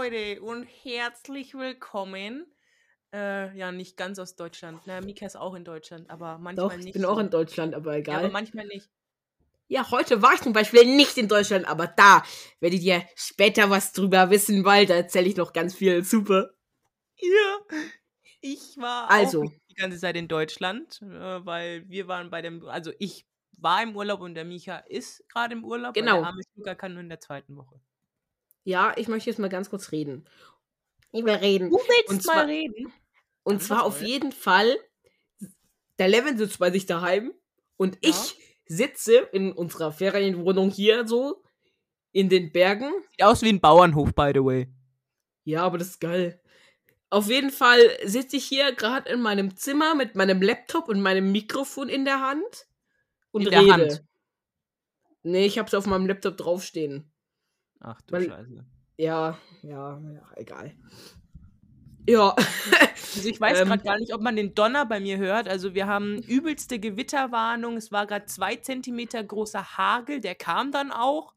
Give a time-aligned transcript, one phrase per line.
[0.00, 2.46] Leute und herzlich willkommen.
[3.12, 4.80] Äh, ja, nicht ganz aus Deutschland.
[4.86, 6.86] Na, Mika ist auch in Deutschland, aber manchmal Doch, nicht.
[6.86, 7.08] ich bin so.
[7.10, 8.18] auch in Deutschland, aber Ja, egal.
[8.20, 8.88] aber manchmal nicht.
[9.68, 12.22] Ja, heute war ich zum Beispiel nicht in Deutschland, aber da
[12.60, 16.02] werdet ihr später was drüber wissen, weil da erzähle ich noch ganz viel.
[16.02, 16.48] Super.
[17.18, 17.58] Ja.
[18.40, 19.52] Ich war Also.
[19.68, 23.26] die ganze Zeit in Deutschland, äh, weil wir waren bei dem, also ich
[23.58, 25.92] war im Urlaub und der Micha ist gerade im Urlaub.
[25.92, 26.16] Genau.
[26.20, 27.82] Der arme Schlucker kann nur in der zweiten Woche.
[28.64, 30.26] Ja, ich möchte jetzt mal ganz kurz reden.
[31.12, 31.70] Ich will reden.
[31.70, 32.92] Du willst Und mal zwar- reden?
[33.42, 34.76] Und Dann zwar auf jeden Fall,
[35.98, 37.32] der Levin sitzt bei sich daheim
[37.76, 38.10] und Ja.
[38.10, 41.42] ich sitze in unserer Ferienwohnung hier so
[42.12, 42.92] in den Bergen.
[43.10, 44.68] Sieht aus wie ein Bauernhof, by the way.
[45.44, 46.40] Ja, aber das ist geil.
[47.08, 51.32] Auf jeden Fall sitze ich hier gerade in meinem Zimmer mit meinem Laptop und meinem
[51.32, 52.68] Mikrofon in der Hand
[53.32, 53.72] und In der rede.
[53.72, 54.04] Hand?
[55.22, 57.10] Nee, ich hab's auf meinem Laptop draufstehen.
[57.80, 58.64] Ach du Weil- Scheiße.
[58.98, 60.72] Ja, ja, ja, egal.
[62.08, 62.34] Ja.
[63.16, 63.66] Also ich weiß Ähm.
[63.68, 65.48] gerade gar nicht, ob man den Donner bei mir hört.
[65.48, 67.76] Also wir haben übelste Gewitterwarnung.
[67.76, 70.20] Es war gerade zwei Zentimeter großer Hagel.
[70.20, 71.34] Der kam dann auch.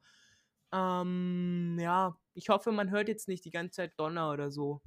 [0.71, 4.81] Ähm, ja, ich hoffe, man hört jetzt nicht die ganze Zeit Donner oder so.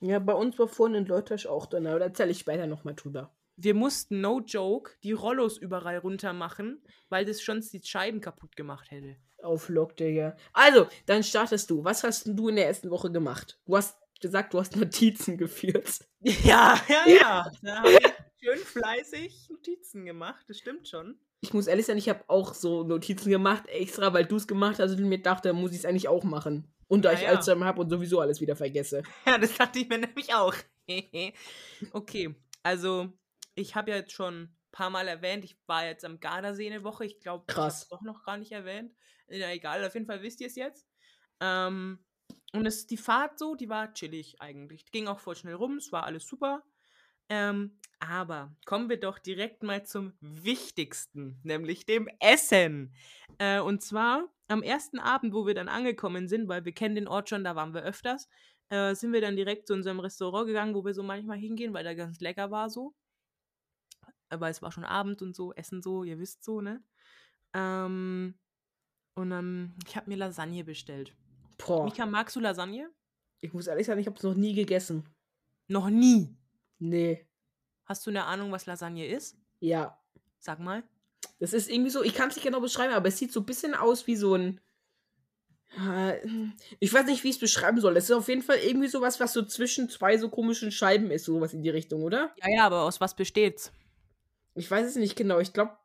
[0.00, 2.94] ja, bei uns war vorhin in Leutasch auch drin, aber da erzähle ich später nochmal
[2.96, 3.32] drüber.
[3.56, 8.54] Wir mussten, no joke, die Rollos überall runter machen, weil das schon die Scheiben kaputt
[8.56, 9.16] gemacht hätte.
[9.42, 10.36] Auflockt der hier.
[10.52, 11.84] Also, dann startest du.
[11.84, 13.58] Was hast denn du in der ersten Woche gemacht?
[13.66, 16.00] Du hast gesagt, du hast Notizen geführt.
[16.42, 17.50] Ja, ja, ja.
[17.62, 17.98] Da habe ich
[18.42, 20.44] schön fleißig Notizen gemacht.
[20.48, 21.16] Das stimmt schon.
[21.40, 24.80] Ich muss ehrlich sein, ich habe auch so Notizen gemacht, extra, weil du es gemacht
[24.80, 26.66] hast und mir dachte, muss ich es eigentlich auch machen.
[26.88, 27.28] Und da Ah, ich ja.
[27.28, 29.02] Alzheimer habe und sowieso alles wieder vergesse.
[29.26, 30.54] Ja, das dachte ich mir nämlich auch.
[31.92, 33.12] okay, also
[33.56, 36.84] ich habe ja jetzt schon ein paar Mal erwähnt, ich war jetzt am Gardasee eine
[36.84, 37.04] Woche.
[37.04, 38.94] Ich glaube, ich habe es doch noch gar nicht erwähnt.
[39.28, 40.86] Ja, egal, auf jeden Fall wisst ihr es jetzt.
[41.40, 42.04] Ähm,
[42.52, 44.84] und es, die Fahrt so, die war chillig eigentlich.
[44.84, 46.62] Die ging auch voll schnell rum, es war alles super.
[47.28, 52.94] Ähm, aber kommen wir doch direkt mal zum Wichtigsten, nämlich dem Essen.
[53.38, 57.08] Äh, und zwar am ersten Abend, wo wir dann angekommen sind, weil wir kennen den
[57.08, 58.28] Ort schon, da waren wir öfters,
[58.68, 61.84] äh, sind wir dann direkt zu unserem Restaurant gegangen, wo wir so manchmal hingehen, weil
[61.84, 62.94] da ganz lecker war so.
[64.28, 66.82] Aber es war schon Abend und so, Essen so, ihr wisst so, ne?
[67.54, 68.34] Ähm,
[69.14, 71.14] und dann, ich habe mir Lasagne bestellt.
[71.58, 71.84] Boah.
[71.84, 72.90] Mika, magst du Lasagne?
[73.40, 75.08] Ich muss ehrlich sagen, ich habe es noch nie gegessen.
[75.68, 76.36] Noch nie.
[76.78, 77.26] Nee.
[77.84, 79.38] Hast du eine Ahnung, was Lasagne ist?
[79.60, 79.98] Ja.
[80.38, 80.82] Sag mal.
[81.38, 83.46] Das ist irgendwie so, ich kann es nicht genau beschreiben, aber es sieht so ein
[83.46, 84.60] bisschen aus wie so ein.
[85.78, 86.26] Äh,
[86.80, 87.96] Ich weiß nicht, wie ich es beschreiben soll.
[87.96, 91.24] Es ist auf jeden Fall irgendwie sowas, was so zwischen zwei so komischen Scheiben ist,
[91.24, 92.34] sowas in die Richtung, oder?
[92.42, 93.72] Ja, ja, aber aus was besteht's?
[94.56, 95.38] Ich weiß es nicht genau.
[95.38, 95.76] Ich glaube.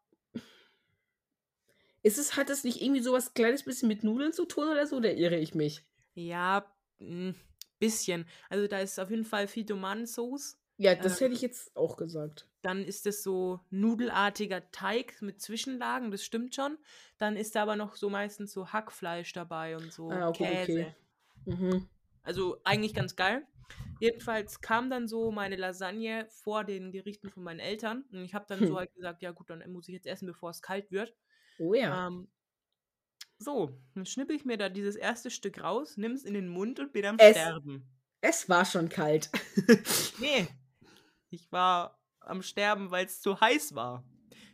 [2.04, 4.98] Ist es, hat es nicht irgendwie sowas kleines bisschen mit Nudeln zu tun oder so?
[4.98, 5.86] Oder irre ich mich?
[6.16, 6.66] Ja,
[7.00, 7.36] ein
[7.80, 8.26] bisschen.
[8.50, 10.58] Also da ist auf jeden Fall viel Tomatensauce.
[10.78, 11.26] Ja, das Ähm.
[11.26, 12.48] hätte ich jetzt auch gesagt.
[12.64, 16.78] Dann ist es so nudelartiger Teig mit Zwischenlagen, das stimmt schon.
[17.20, 20.72] Dann ist da aber noch so meistens so Hackfleisch dabei und so Ah, okay, Käse.
[20.72, 20.96] okay.
[21.46, 21.90] Mhm.
[22.24, 23.46] Also eigentlich ganz geil.
[24.00, 28.04] Jedenfalls kam dann so meine Lasagne vor den Gerichten von meinen Eltern.
[28.12, 28.68] Und ich habe dann Hm.
[28.68, 31.16] so halt gesagt, ja gut, dann muss ich jetzt essen, bevor es kalt wird.
[31.60, 32.08] Oh ja.
[32.08, 32.28] Ähm,
[33.38, 36.94] so, dann schnippe ich mir da dieses erste Stück raus, nimm's in den Mund und
[36.94, 37.88] bin am Es- Sterben.
[38.22, 39.30] Es war schon kalt.
[40.20, 40.48] Nee,
[41.32, 44.04] ich war am Sterben, weil es zu heiß war.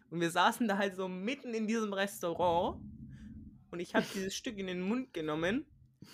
[0.10, 2.82] Und wir saßen da halt so mitten in diesem Restaurant
[3.72, 5.66] und ich habe dieses Stück in den Mund genommen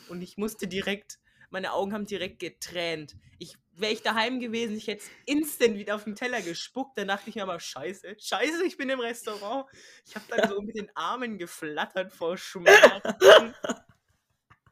[0.09, 1.19] und ich musste direkt,
[1.53, 3.15] meine Augen haben direkt getränt.
[3.37, 6.97] Ich wäre ich daheim gewesen, ich hätte es instant wieder auf den Teller gespuckt.
[6.97, 9.67] Dann dachte ich mir aber, scheiße, scheiße, ich bin im Restaurant.
[10.05, 13.53] Ich habe dann so mit den Armen geflattert vor Schmerzen.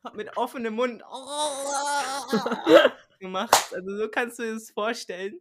[0.03, 1.01] Hab mit offenem Mund
[3.19, 3.73] gemacht.
[3.73, 5.39] Also so kannst du dir das vorstellen.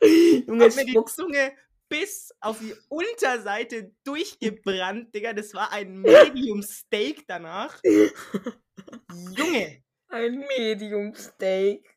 [0.00, 1.56] Junge, Hab mir die Zunge
[1.88, 5.32] bis auf die Unterseite durchgebrannt, Digga.
[5.32, 7.80] Das war ein Medium Steak danach.
[9.36, 9.82] Junge,
[10.12, 11.88] ein Medium Steak.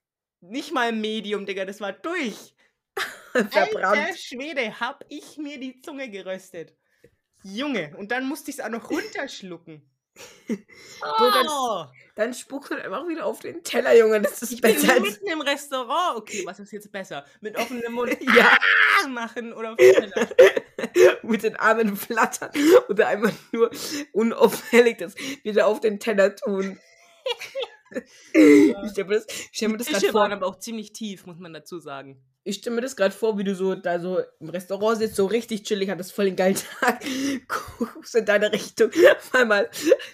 [0.41, 2.55] nicht mal Medium, Digga, das war durch.
[3.33, 3.97] Verbrannt.
[3.97, 6.75] Alter Schwede, hab ich mir die Zunge geröstet.
[7.43, 9.89] Junge, und dann musste ich es auch noch runterschlucken.
[10.47, 11.85] dann- Oh,
[12.15, 14.21] Dann spuckst du einfach wieder auf den Teller, Junge.
[14.21, 15.01] Das ist ich bin besser als.
[15.01, 16.17] mitten im Restaurant.
[16.17, 17.25] Okay, was ist jetzt besser?
[17.41, 18.57] Mit offenem Mund Ja,
[19.09, 20.27] machen oder auf den Teller?
[21.23, 22.51] mit den Armen flattern
[22.87, 23.69] oder einfach nur
[24.13, 26.79] unauffällig das wieder auf den Teller tun.
[28.33, 30.31] Ich stelle mir das, stell mir das gerade vor.
[30.31, 32.21] aber auch ziemlich tief, muss man dazu sagen.
[32.43, 35.25] ich stelle mir das gerade vor, wie du so da so im Restaurant sitzt, so
[35.25, 37.03] richtig chillig, hattest voll den geilen Tag,
[37.47, 39.69] guckst in deine Richtung, auf einmal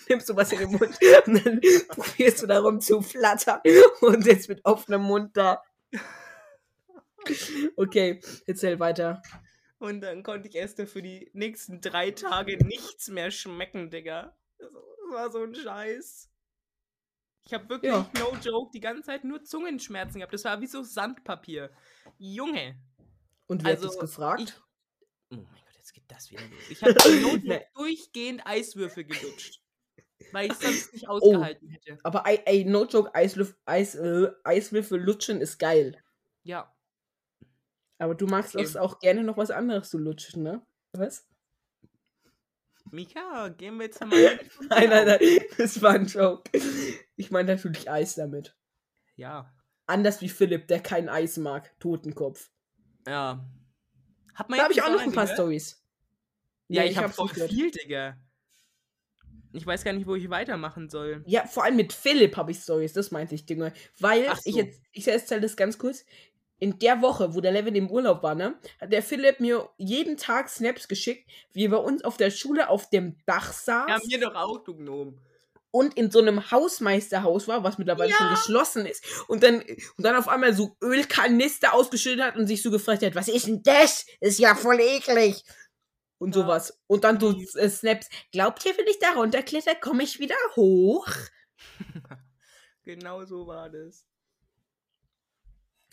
[0.07, 3.60] nimmst du was in den Mund und dann probierst du darum zu flattern
[4.01, 5.62] und sitzt mit offenem Mund da.
[7.75, 9.22] Okay, erzähl weiter.
[9.78, 14.36] Und dann konnte ich erst für die nächsten drei Tage nichts mehr schmecken, Digga.
[14.60, 14.69] Das
[15.12, 16.31] war so ein Scheiß.
[17.45, 18.09] Ich habe wirklich, Ja.
[18.19, 20.33] no joke, die ganze Zeit nur Zungenschmerzen gehabt.
[20.33, 21.71] Das war wie so Sandpapier.
[22.17, 22.79] Junge.
[23.47, 24.41] Und wer hat Also, das gefragt?
[24.41, 24.53] ich-
[25.31, 26.69] Oh mein Gott, jetzt geht das wieder los.
[26.69, 26.93] Ich habe
[27.75, 29.61] durchgehend Eiswürfel gelutscht.
[30.31, 31.13] Weil ich sonst nicht Oh.
[31.13, 31.99] ausgehalten hätte.
[32.03, 36.01] Aber ey, ey no joke, Eislüff, Eis, äh, Eiswürfel lutschen ist geil.
[36.44, 36.73] Ja.
[37.97, 38.77] Aber du magst Okay.
[38.77, 40.65] auch gerne noch was anderes zu lutschen, ne?
[40.94, 41.27] Was?
[42.91, 44.09] Mika, gehen wir jetzt mal.
[44.09, 44.39] Nein,
[44.89, 45.19] nein, nein,
[45.57, 46.51] das war ein Joke.
[47.15, 48.55] Ich meine natürlich Eis damit.
[49.15, 49.53] Ja.
[49.88, 51.77] Anders wie Philipp, der kein Eis mag.
[51.79, 52.49] Totenkopf.
[53.07, 53.45] Ja.
[54.47, 55.27] Man Da habe ich auch noch ein paar?
[55.27, 55.83] Stories.
[56.67, 58.17] Ja, Nee, ich, habe hab's voll viel, Digga.
[59.53, 61.23] Ich weiß gar nicht, wo ich weitermachen soll.
[61.27, 63.73] Ja, vor allem mit Philipp habe ich Stories, das meinte ich, Dinge.
[63.99, 64.59] Weil, Ach ich so.
[64.59, 66.05] jetzt, ich erzähle das ganz kurz.
[66.61, 70.15] In der Woche, wo der Levin im Urlaub war, ne, hat der Philipp mir jeden
[70.15, 73.99] Tag Snaps geschickt, wie er bei uns auf der Schule auf dem Dach saß Ja,
[74.05, 75.15] mir doch auch, du Gnome.
[75.71, 78.33] und in so einem Hausmeisterhaus war, was mittlerweile schon Ja.
[78.35, 82.69] geschlossen ist, und dann, und dann auf einmal so Ölkanister ausgeschüttet hat und sich so
[82.69, 84.05] gefragt hat, was ist denn das?
[84.19, 85.43] Ist ja voll eklig.
[86.19, 86.43] Und Ja.
[86.43, 86.79] sowas.
[86.85, 88.07] Und dann so äh, Snaps.
[88.31, 91.07] Glaubt ihr, wenn ich da runterkletter, komme ich wieder hoch?
[92.83, 94.05] Genau so war das.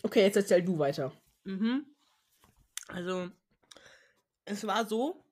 [0.03, 1.11] Okay, jetzt erzähl du weiter.
[1.43, 1.85] Mhm.
[2.87, 3.29] Also,
[4.45, 5.23] es war so,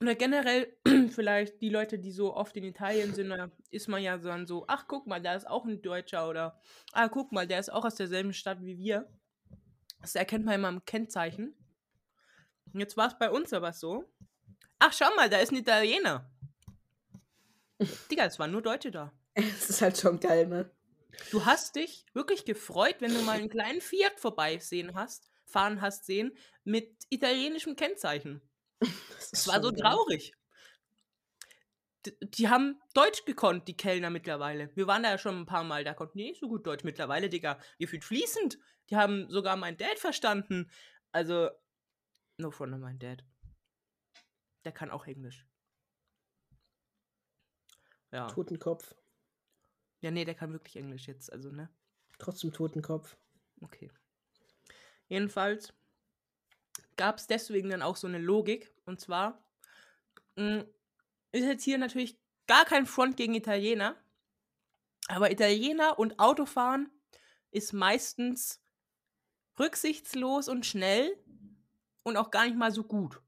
[0.00, 0.76] oder generell,
[1.10, 4.46] vielleicht die Leute, die so oft in Italien sind, da ist man ja so dann
[4.46, 6.60] so, ach guck mal, da ist auch ein Deutscher oder,
[6.92, 9.08] ah guck mal, der ist auch aus derselben Stadt wie wir.
[10.00, 11.54] Das erkennt man immer am Kennzeichen.
[12.72, 14.04] Und jetzt war es bei uns aber so,
[14.78, 16.30] ach schau mal, da ist ein Italiener.
[18.10, 19.12] Digga, es waren nur Deutsche da.
[19.34, 20.70] Es ist halt schon geil, ne?
[21.30, 26.04] Du hast dich wirklich gefreut, wenn du mal einen kleinen Fiat vorbeisehen hast, fahren hast
[26.06, 28.40] sehen, mit italienischem Kennzeichen.
[28.80, 30.32] Das Es war so traurig.
[32.04, 34.74] D- Die haben Deutsch gekonnt, die Kellner mittlerweile.
[34.76, 36.84] Wir waren da ja schon ein paar Mal, da konnten die nicht so gut Deutsch.
[36.84, 38.58] Mittlerweile, Digga, gefühlt fließend.
[38.90, 40.70] Die haben sogar meinen Dad verstanden.
[41.12, 41.50] Also,
[42.38, 43.24] no front of mein Dad.
[44.64, 45.46] Der kann auch Englisch.
[48.12, 48.26] Ja.
[48.28, 48.94] Totenkopf.
[50.00, 51.70] Ja, nee, der kann wirklich Englisch jetzt, also, ne?
[52.18, 53.16] Trotzdem Totenkopf.
[53.62, 53.90] Okay.
[55.08, 55.72] Jedenfalls
[56.96, 58.72] gab es deswegen dann auch so eine Logik.
[58.84, 59.42] Und zwar
[60.36, 60.64] mh,
[61.32, 63.96] ist jetzt hier natürlich gar kein Front gegen Italiener.
[65.08, 66.90] Aber Italiener und Autofahren
[67.50, 68.62] ist meistens
[69.58, 71.16] rücksichtslos und schnell
[72.02, 73.20] und auch gar nicht mal so gut.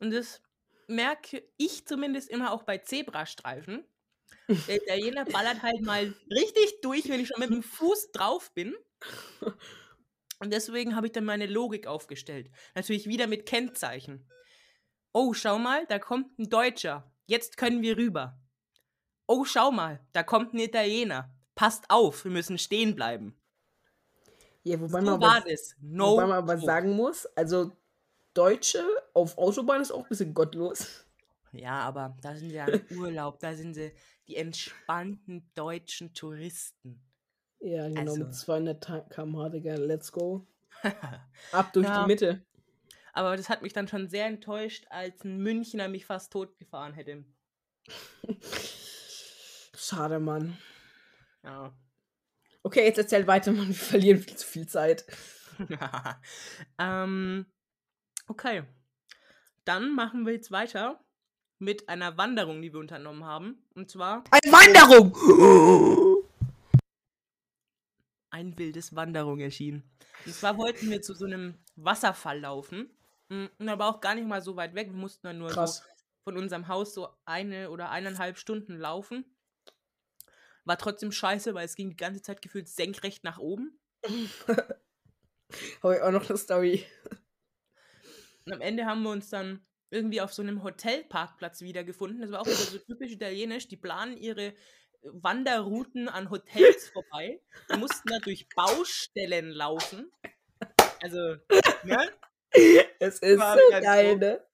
[0.00, 0.42] Und das
[0.86, 3.84] merke ich zumindest immer auch bei Zebrastreifen.
[4.66, 8.74] Der Italiener ballert halt mal richtig durch, wenn ich schon mit dem Fuß drauf bin.
[10.40, 12.50] Und deswegen habe ich dann meine Logik aufgestellt.
[12.74, 14.30] Natürlich wieder mit Kennzeichen.
[15.12, 17.10] Oh, schau mal, da kommt ein Deutscher.
[17.26, 18.40] Jetzt können wir rüber.
[19.26, 21.34] Oh, schau mal, da kommt ein Italiener.
[21.54, 23.38] Passt auf, wir müssen stehen bleiben.
[24.62, 25.44] Ja, wobei So man, war aber.
[25.80, 26.12] No.
[26.12, 27.72] wobei man aber sagen muss, also
[28.34, 28.84] Deutsche
[29.14, 31.04] auf Autobahn ist auch ein bisschen gottlos.
[31.52, 33.92] Ja, aber da sind sie ja im Urlaub, da sind sie
[34.28, 37.02] die entspannten deutschen Touristen.
[37.60, 38.24] Ja, genau, Also.
[38.24, 40.46] mit 200 Ta- km/h, Digga, let's go.
[41.52, 42.02] Ab durch Ja.
[42.02, 42.44] die Mitte.
[43.14, 47.24] aber das hat mich dann schon sehr enttäuscht, als ein Münchner mich fast totgefahren hätte.
[49.76, 50.56] Schade, Mann.
[51.42, 51.72] Ja.
[52.62, 53.68] Okay, jetzt erzähl weiter, Mann.
[53.68, 55.04] Wir verlieren viel zu viel Zeit.
[56.78, 57.46] ähm,
[58.26, 58.64] okay.
[59.64, 61.02] Dann machen wir jetzt weiter
[61.58, 63.62] mit einer Wanderung, die wir unternommen haben.
[63.74, 66.24] Und zwar Eine Wanderung!
[68.30, 69.82] ein wildes Wanderung erschienen.
[70.26, 72.90] Und zwar wollten wir zu so einem Wasserfall laufen.
[73.28, 74.88] Mm, Und aber auch gar nicht mal so weit weg.
[74.88, 75.82] Wir mussten dann nur so
[76.24, 79.24] von unserem Haus so eine oder eineinhalb Stunden laufen.
[80.64, 83.78] War trotzdem scheiße, weil es ging die ganze Zeit gefühlt senkrecht nach oben.
[85.82, 86.84] Habe ich auch noch eine Story.
[88.44, 92.20] Und am Ende haben wir uns dann irgendwie auf so einem Hotelparkplatz wiedergefunden.
[92.20, 93.68] Das war auch wieder so typisch italienisch.
[93.68, 94.54] Die planen ihre
[95.02, 97.40] Wanderrouten an Hotels vorbei.
[97.68, 100.10] Wir mussten da durch Baustellen laufen.
[101.02, 101.36] Also,
[101.84, 102.10] ne?
[102.98, 104.18] Es ist War so geil, so.
[104.18, 104.44] ne?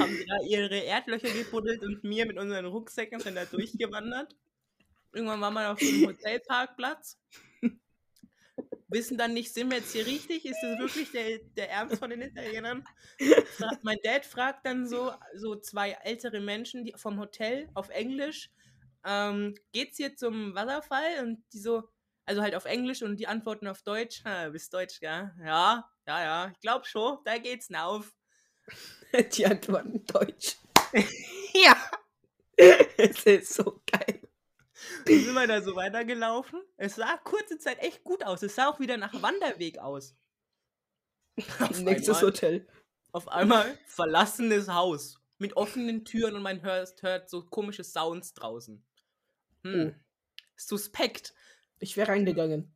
[0.00, 4.34] Haben da ihre Erdlöcher gebuddelt und wir mit unseren Rucksäcken sind da durchgewandert.
[5.12, 7.18] Irgendwann war man auf so einem Hotelparkplatz.
[8.88, 10.44] Wissen dann nicht, sind wir jetzt hier richtig?
[10.44, 12.84] Ist das wirklich der, der Ernst von den Italienern?
[13.82, 18.50] Mein Dad fragt dann so, so zwei ältere Menschen die, vom Hotel auf Englisch,
[19.04, 21.24] ähm, geht's hier zum Wasserfall?
[21.24, 21.84] Und die so,
[22.24, 24.22] also halt auf Englisch und die antworten auf Deutsch.
[24.24, 25.32] Ha, bist Deutsch, gell?
[25.44, 28.12] Ja, ja, ja, ich glaub schon, da geht's auf.
[29.32, 30.56] Die antworten Deutsch.
[31.54, 31.76] Ja.
[32.98, 34.25] Es ist so geil.
[35.04, 36.60] Dann sind wir da so weitergelaufen.
[36.76, 38.42] Es sah kurze Zeit echt gut aus.
[38.42, 40.16] Es sah auch wieder nach Wanderweg aus.
[41.60, 42.66] Auf Nächstes einmal- Hotel.
[43.12, 48.84] Auf einmal verlassenes Haus mit offenen Türen und man hört, hört so komische Sounds draußen.
[49.64, 49.94] Hm.
[50.56, 51.34] Suspekt.
[51.78, 52.74] Ich wäre reingegangen.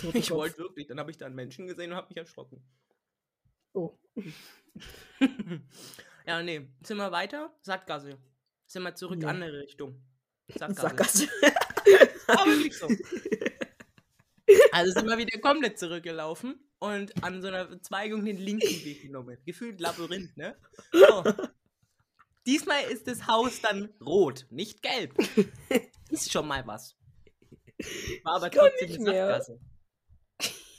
[0.00, 0.86] Toter Ich wollte wirklich.
[0.88, 2.62] Dann habe ich da einen Menschen gesehen und habe mich erschrocken.
[3.72, 3.96] Oh.
[6.26, 6.68] ja, nee.
[6.82, 7.54] Sind wir weiter?
[7.62, 8.18] Sackgasse.
[8.66, 9.26] Sind wir zurück, Nee.
[9.26, 10.02] andere Richtung.
[10.58, 10.82] Sackgasse.
[10.82, 11.28] Sackgasse.
[12.26, 12.88] Aber wirklich so.
[14.72, 19.38] Also sind wir wieder komplett zurückgelaufen und an so einer Zweigung den linken Weg genommen.
[19.46, 20.56] Gefühlt Labyrinth, ne?
[20.92, 21.24] So.
[22.46, 25.14] Diesmal ist das Haus dann rot, nicht gelb.
[26.10, 26.96] Ist schon mal was.
[28.24, 29.26] War aber Ich kann trotzdem nicht mehr.
[29.28, 29.60] Sackgasse.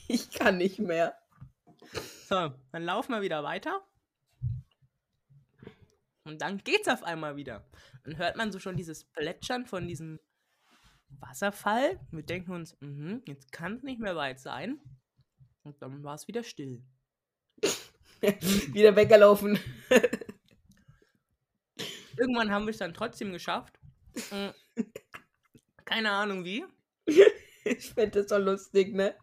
[0.07, 1.17] Ich kann nicht mehr.
[2.29, 3.81] So, dann laufen wir wieder weiter.
[6.25, 7.67] Und dann geht's auf einmal wieder.
[8.03, 10.19] Dann hört man so schon dieses Plätschern von diesem
[11.19, 11.99] Wasserfall.
[12.11, 14.79] Wir denken uns, mhm, jetzt kann es nicht mehr weit sein.
[15.63, 16.83] Und dann war es wieder still.
[18.21, 19.59] Wieder weggelaufen.
[22.17, 23.77] Irgendwann haben wir es dann trotzdem geschafft.
[24.31, 24.49] Mm,
[25.83, 26.63] Keine Ahnung wie.
[27.05, 29.15] Ich finde das so lustig, ne?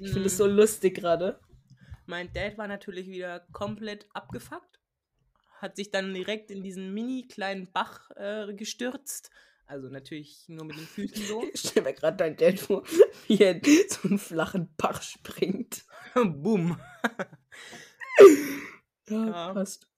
[0.00, 1.40] Ich finde es so lustig gerade.
[2.06, 4.79] Mein Dad war natürlich wieder komplett abgefuckt.
[5.60, 9.30] Hat sich dann direkt in diesen mini kleinen Bach äh, gestürzt.
[9.66, 11.44] Also natürlich nur mit den Füßen so.
[11.52, 12.82] Ich stell mir gerade dein Dad vor,
[13.28, 15.84] wie er in so einen flachen Bach springt.
[16.14, 16.80] Boom.
[19.08, 19.52] Ja, Ja.
[19.52, 19.88] passt.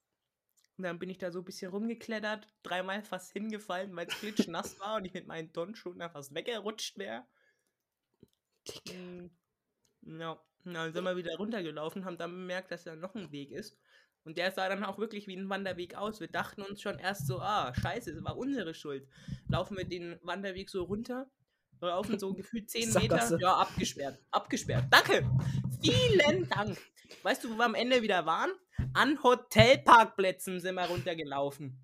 [0.77, 4.79] Und dann bin ich da so ein bisschen rumgeklettert, dreimal fast hingefallen, weil es klitschnass
[4.81, 7.25] war und ich mit meinen Turnschuhen da fast weggerutscht wäre.
[8.87, 9.27] Mm,
[10.21, 10.33] Ja,
[10.65, 13.79] und dann sind wir wieder runtergelaufen, haben dann bemerkt, dass da noch ein Weg ist.
[14.25, 16.21] Und der sah dann auch wirklich wie ein Wanderweg aus.
[16.21, 19.09] Wir dachten uns schon erst so, ah, scheiße, es war unsere Schuld.
[19.49, 21.27] Laufen wir den Wanderweg so runter,
[21.81, 23.39] laufen so gefühlt 10 Meter.
[23.41, 24.87] Ja, abgesperrt, abgesperrt.
[24.91, 25.29] Danke,
[25.83, 26.79] vielen Dank.
[27.23, 28.51] Weißt du, wo wir am Ende wieder waren?
[28.95, 31.79] An Hotelparkplätzen sind wir runtergelaufen.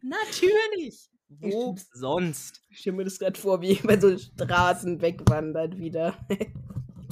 [0.00, 1.10] Natürlich.
[1.28, 1.86] Wo Stimmt.
[1.92, 2.62] sonst?
[2.70, 6.16] Ich stelle mir das gerade vor, wie über so Straßen wegwandert wieder.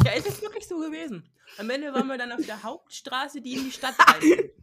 [0.05, 1.29] Ja, ist es wirklich so gewesen.
[1.59, 4.55] Am Ende waren wir dann auf der Hauptstraße, die in die Stadt reingeht.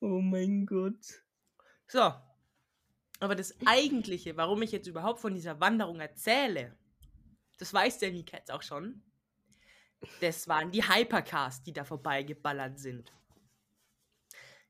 [0.00, 1.22] oh mein Gott.
[1.86, 2.12] So.
[3.20, 6.76] Aber das Eigentliche, warum ich jetzt überhaupt von dieser Wanderung erzähle,
[7.58, 9.02] das weiß der jetzt auch schon.
[10.20, 13.12] Das waren die Hypercars, die da vorbeigeballert sind.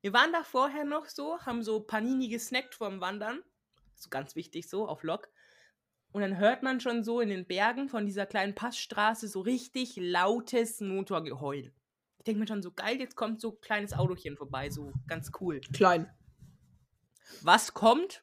[0.00, 3.42] Wir waren da vorher noch so, haben so Panini gesnackt vorm Wandern.
[3.94, 5.28] So ganz wichtig so, auf Lok.
[6.14, 9.96] Und dann hört man schon so in den Bergen von dieser kleinen Passstraße so richtig
[9.96, 11.72] lautes Motorgeheul.
[12.18, 15.32] Ich denke mir schon so, geil, jetzt kommt so ein kleines Autochen vorbei, so ganz
[15.40, 15.60] cool.
[15.72, 16.08] Klein.
[17.42, 18.22] Was kommt?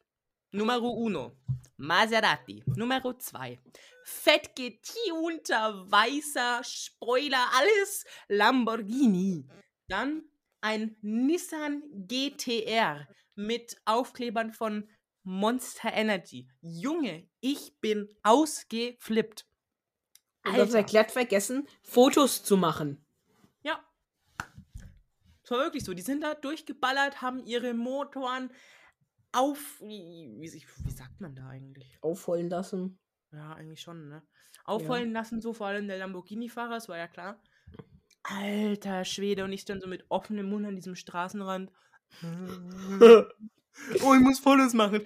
[0.52, 1.36] Numero uno.
[1.76, 2.64] Maserati.
[2.76, 3.60] Numero zwei.
[4.04, 9.46] Fett getunter, weißer Spoiler, alles Lamborghini.
[9.88, 10.22] Dann
[10.62, 14.88] ein Nissan GTR mit Aufklebern von
[15.24, 16.48] Monster Energy.
[16.60, 19.46] Junge, ich bin ausgeflippt.
[20.44, 20.78] Und das Alter.
[20.78, 23.04] erklärt vergessen, Fotos zu machen.
[23.62, 23.80] Ja.
[25.44, 25.94] Es war wirklich so.
[25.94, 28.50] Die sind da durchgeballert, haben ihre Motoren
[29.30, 29.80] auf.
[29.80, 31.98] Wie, wie, sagt man da eigentlich?
[32.00, 32.98] Aufholen lassen.
[33.32, 34.22] Ja, eigentlich schon, ne?
[34.64, 37.42] Aufheulen lassen, so vor allem der Lamborghini-Fahrer, das war ja klar.
[38.22, 41.72] Alter Schwede, und ich stand so mit offenem Mund an diesem Straßenrand.
[44.04, 45.02] oh, ich muss Fotos machen.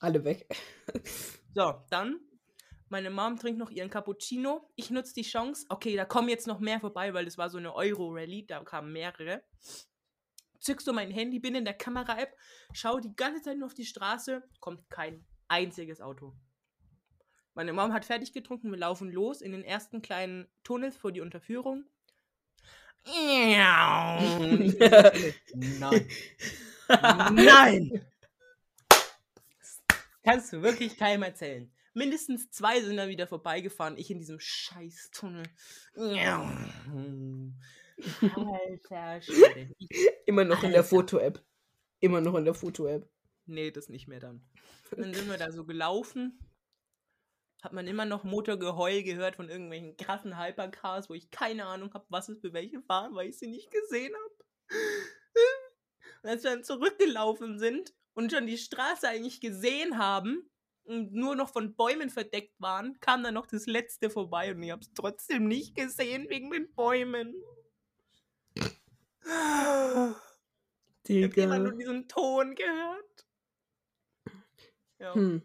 [0.00, 0.46] Alle weg.
[1.54, 2.20] So, dann.
[2.88, 4.70] Meine Mom trinkt noch ihren Cappuccino.
[4.74, 5.66] Ich nutze die Chance.
[5.68, 8.46] Okay, da kommen jetzt noch mehr vorbei, weil das war so eine Euro-Rallye.
[8.46, 9.42] Da kamen mehrere.
[10.60, 12.36] Zück so mein Handy, bin in der Kamera-App,
[12.72, 14.42] schau die ganze Zeit nur auf die Straße.
[14.60, 16.34] Kommt kein einziges Auto.
[17.54, 18.70] Meine Mom hat fertig getrunken.
[18.70, 21.84] Wir laufen los in den ersten kleinen Tunnel vor die Unterführung.
[25.54, 26.08] Nein.
[26.88, 28.04] Nein!
[30.24, 31.72] Kannst du wirklich keinem erzählen.
[31.94, 33.96] Mindestens zwei sind da wieder vorbeigefahren.
[33.96, 35.46] Ich in diesem Scheißtunnel.
[38.36, 39.74] Alter Schwede.
[40.26, 40.90] Immer noch in der Alter.
[40.90, 41.44] Foto-App.
[42.00, 43.10] Immer noch in der Foto-App.
[43.46, 44.46] Nee, das nicht mehr dann.
[44.90, 46.38] Dann sind wir da so gelaufen.
[47.62, 52.06] Hat man immer noch Motorgeheul gehört von irgendwelchen krassen Hypercars, wo ich keine Ahnung habe,
[52.08, 54.44] was es für welche waren, weil ich sie nicht gesehen habe.
[56.22, 60.50] Und als wir dann zurückgelaufen sind und schon die Straße eigentlich gesehen haben
[60.84, 64.70] und nur noch von Bäumen verdeckt waren, kam dann noch das letzte vorbei und ich
[64.70, 67.34] habe es trotzdem nicht gesehen wegen den Bäumen.
[71.06, 73.26] Ich habe immer nur diesen Ton gehört.
[74.98, 75.14] Ja.
[75.14, 75.42] Hm.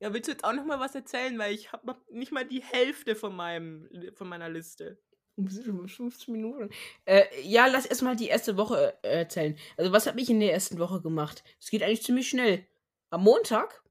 [0.00, 1.38] Ja, willst du jetzt auch noch mal was erzählen?
[1.38, 4.98] Weil ich habe nicht mal die Hälfte von, meinem, von meiner Liste.
[5.44, 6.70] Wir sind schon bei 15 Minuten.
[7.04, 9.56] Äh, ja, lass erstmal die erste Woche äh, erzählen.
[9.76, 11.44] Also, was habe ich in der ersten Woche gemacht?
[11.58, 12.66] Es geht eigentlich ziemlich schnell.
[13.10, 13.82] Am Montag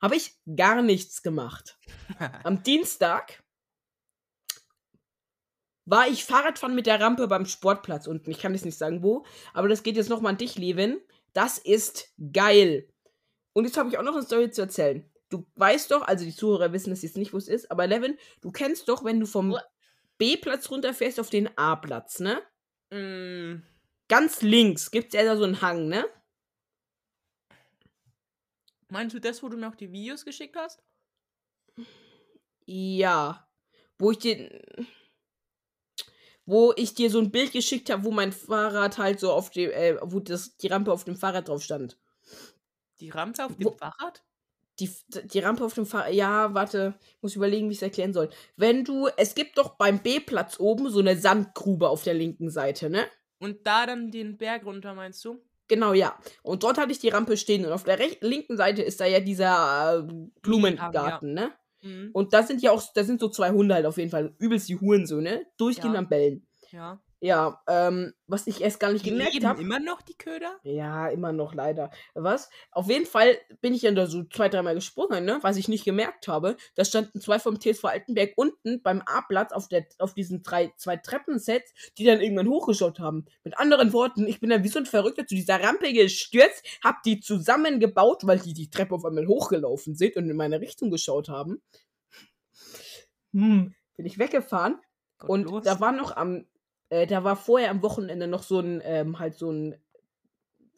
[0.00, 1.78] habe ich gar nichts gemacht.
[2.44, 3.42] Am Dienstag
[5.84, 8.30] war ich Fahrradfahren mit der Rampe beim Sportplatz unten.
[8.30, 9.24] Ich kann jetzt nicht sagen, wo.
[9.54, 11.00] Aber das geht jetzt nochmal an dich, Levin.
[11.32, 12.88] Das ist geil.
[13.54, 15.10] Und jetzt habe ich auch noch eine Story zu erzählen.
[15.30, 18.16] Du weißt doch, also die Zuhörer wissen es jetzt nicht, wo es ist, aber Levin,
[18.40, 19.64] du kennst doch, wenn du vom Uah.
[20.18, 22.42] B-Platz runterfährst auf den A-Platz, ne?
[22.90, 23.62] Mm,
[24.08, 26.04] Ganz links gibt es ja da so einen Hang, ne?
[28.90, 30.82] meinst du das, wo du mir auch die Videos geschickt hast?
[32.66, 33.48] Ja.
[33.98, 34.60] Wo ich dir.
[36.46, 39.70] Wo ich dir so ein Bild geschickt habe, wo mein Fahrrad halt so auf dem,
[39.70, 41.98] äh, wo das, die Rampe auf dem Fahrrad drauf stand.
[43.00, 44.24] Die Rampe auf dem Wo- Fahrrad?
[44.80, 44.90] Die,
[45.24, 46.12] die Rampe auf dem Fahrrad.
[46.14, 46.94] Ja, warte.
[47.16, 48.28] Ich muss überlegen, wie ich es erklären soll.
[48.56, 49.08] Wenn du.
[49.16, 53.04] Es gibt doch beim B-Platz oben so eine Sandgrube auf der linken Seite, ne?
[53.40, 55.40] Und da dann den Berg runter, meinst du?
[55.68, 56.18] Genau, ja.
[56.42, 57.66] Und dort hatte ich die Rampe stehen.
[57.66, 61.52] Und auf der rechten, linken Seite ist da ja dieser äh, Blumengarten, ne?
[61.82, 62.10] Mhm.
[62.12, 64.34] Und da sind ja auch, da sind so zwei Hunde halt auf jeden Fall.
[64.38, 65.46] Übelst die Hurensöhne.
[65.58, 65.98] Durchgehend Ja.
[66.00, 66.46] am Bellen.
[66.70, 67.00] Ja.
[67.20, 69.60] Ja, ähm, was ich erst gar nicht Die gemerkt habe.
[69.60, 70.56] immer noch, die Köder?
[70.62, 71.90] Ja, immer noch leider.
[72.14, 72.48] Was?
[72.70, 75.38] Auf jeden Fall bin ich ja da so zwei, dreimal gesprungen, ne?
[75.42, 76.56] Was ich nicht gemerkt habe.
[76.76, 80.96] Da standen zwei vom TSV Altenberg unten beim A-Platz auf, der, auf diesen drei, zwei
[80.96, 83.26] Treppensets, die dann irgendwann hochgeschaut haben.
[83.42, 87.02] Mit anderen Worten, ich bin dann wie so ein Verrückter zu dieser Rampe gestürzt, hab
[87.02, 91.28] die zusammengebaut, weil die die Treppe auf einmal hochgelaufen sind und in meine Richtung geschaut
[91.28, 91.60] haben.
[93.32, 94.78] Hm, bin ich weggefahren.
[95.26, 95.64] Und Gottlos.
[95.64, 96.46] da war noch am,
[96.90, 99.76] äh, da war vorher am Wochenende noch so ein, ähm, halt so ein,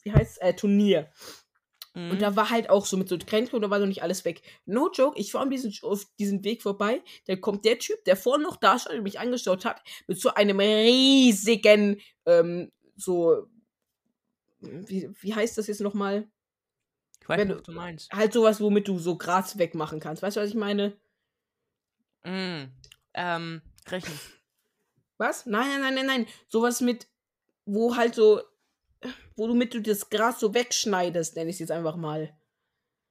[0.02, 1.10] wie heißt äh, Turnier.
[1.94, 2.12] Mhm.
[2.12, 4.42] Und da war halt auch so mit so und da war noch nicht alles weg.
[4.64, 8.44] No joke, ich fahre diesen, auf diesen Weg vorbei, dann kommt der Typ, der vorne
[8.44, 13.48] noch da stand und mich angeschaut hat, mit so einem riesigen, ähm, so,
[14.60, 16.28] wie, wie heißt das jetzt nochmal?
[17.20, 18.12] ich weiß wenn nicht, was du meinst.
[18.12, 20.22] Halt sowas, womit du so Gras wegmachen kannst.
[20.22, 20.96] Weißt du, was ich meine?
[22.24, 22.72] Mhm.
[23.14, 24.12] Ähm, Rechen.
[25.20, 25.44] Was?
[25.44, 26.26] Nein, nein, nein, nein, nein.
[26.48, 27.06] Sowas mit,
[27.66, 28.40] wo halt so,
[29.36, 32.34] wo du mit du das Gras so wegschneidest, nenne ich es jetzt einfach mal.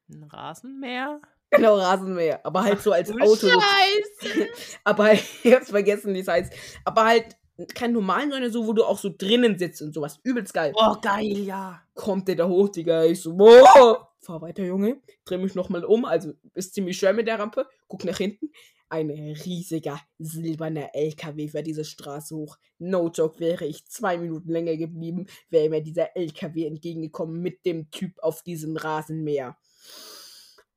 [0.09, 1.21] Ein Rasenmäher?
[1.51, 2.43] Genau, Rasenmäher.
[2.43, 3.47] Aber halt so als Auto.
[3.47, 4.47] Scheiße.
[4.83, 6.51] Aber ich hab's vergessen, wie es heißt.
[6.83, 7.37] Aber halt
[7.75, 10.19] kein normalen, sondern so, wo du auch so drinnen sitzt und sowas.
[10.23, 10.73] Übelst geil.
[10.75, 11.79] Oh, geil, ja.
[11.93, 13.03] Kommt der da hoch, Digga.
[13.03, 14.09] Ich so, boah.
[14.19, 14.99] Fahr weiter, Junge.
[15.25, 16.05] Dreh mich nochmal um.
[16.05, 17.67] Also ist ziemlich schwer mit der Rampe.
[17.87, 18.51] Guck nach hinten.
[18.89, 22.57] Ein riesiger silberner LKW fährt diese Straße hoch.
[22.79, 27.91] No joke, wäre ich zwei Minuten länger geblieben, wäre mir dieser LKW entgegengekommen mit dem
[27.91, 29.57] Typ auf diesem Rasenmäher.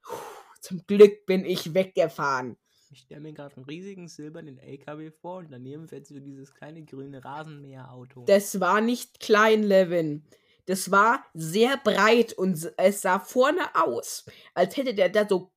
[0.03, 0.14] Puh,
[0.61, 2.59] Zum Glück bin ich weggefahren.
[2.90, 6.85] Ich stelle mir gerade einen riesigen silbernen LKW vor und daneben fährt so dieses kleine
[6.85, 8.27] grüne Rasenmäherauto.
[8.27, 10.27] Das war nicht klein, Levin.
[10.66, 15.51] Das war sehr breit und es sah vorne aus, als hätte der da so,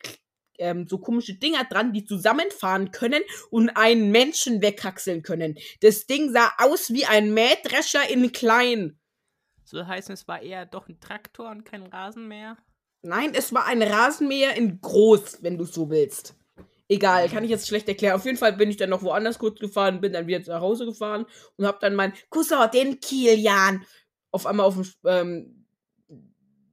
[0.60, 5.58] ähm, so komische Dinger dran, die zusammenfahren können und einen Menschen weghaxeln können.
[5.82, 9.00] Das Ding sah aus wie ein Mähdrescher in klein.
[9.64, 12.58] So heißt es war eher doch ein Traktor und kein Rasenmäher.
[13.02, 16.36] Nein, es war ein Rasenmäher in groß, wenn du so willst.
[16.88, 18.16] Egal, kann ich jetzt schlecht erklären.
[18.16, 20.86] Auf jeden Fall bin ich dann noch woanders kurz gefahren, bin dann wieder nach Hause
[20.86, 21.26] gefahren
[21.58, 23.84] und hab dann meinen Cousin, den Kilian,
[24.32, 25.66] auf einmal auf dem, ähm,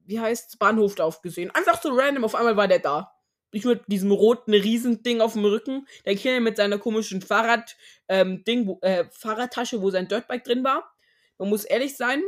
[0.05, 1.51] wie heißt's, Bahnhof da aufgesehen.
[1.53, 3.12] Einfach so random, auf einmal war der da.
[3.53, 5.87] Ich mit diesem roten Riesending auf dem Rücken.
[6.07, 7.77] Der Kilian mit seiner komischen Fahrrad,
[8.09, 10.91] ähm, Ding, wo, äh, Fahrradtasche, wo sein Dirtbike drin war.
[11.38, 12.23] Man muss ehrlich sein,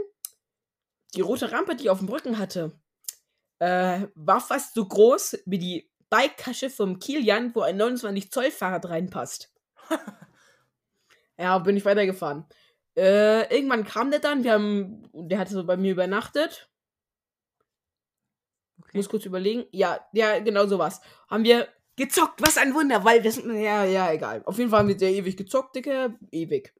[1.14, 2.78] die rote Rampe, die ich auf dem Rücken hatte,
[3.58, 8.88] äh, war fast so groß wie die Biketasche vom Kilian, wo ein 29 Zoll Fahrrad
[8.88, 9.50] reinpasst.
[11.38, 12.44] ja, bin ich weitergefahren.
[12.96, 16.68] Äh, irgendwann kam der dann, wir haben, der hatte so bei mir übernachtet.
[18.94, 18.98] Okay.
[18.98, 19.64] Muss kurz überlegen.
[19.72, 21.00] Ja, ja, genau sowas.
[21.28, 24.42] Haben wir gezockt, was ein Wunder, weil wir sind, ja, ja, egal.
[24.44, 26.72] Auf jeden Fall haben wir sehr ewig gezockt, Digga, ewig.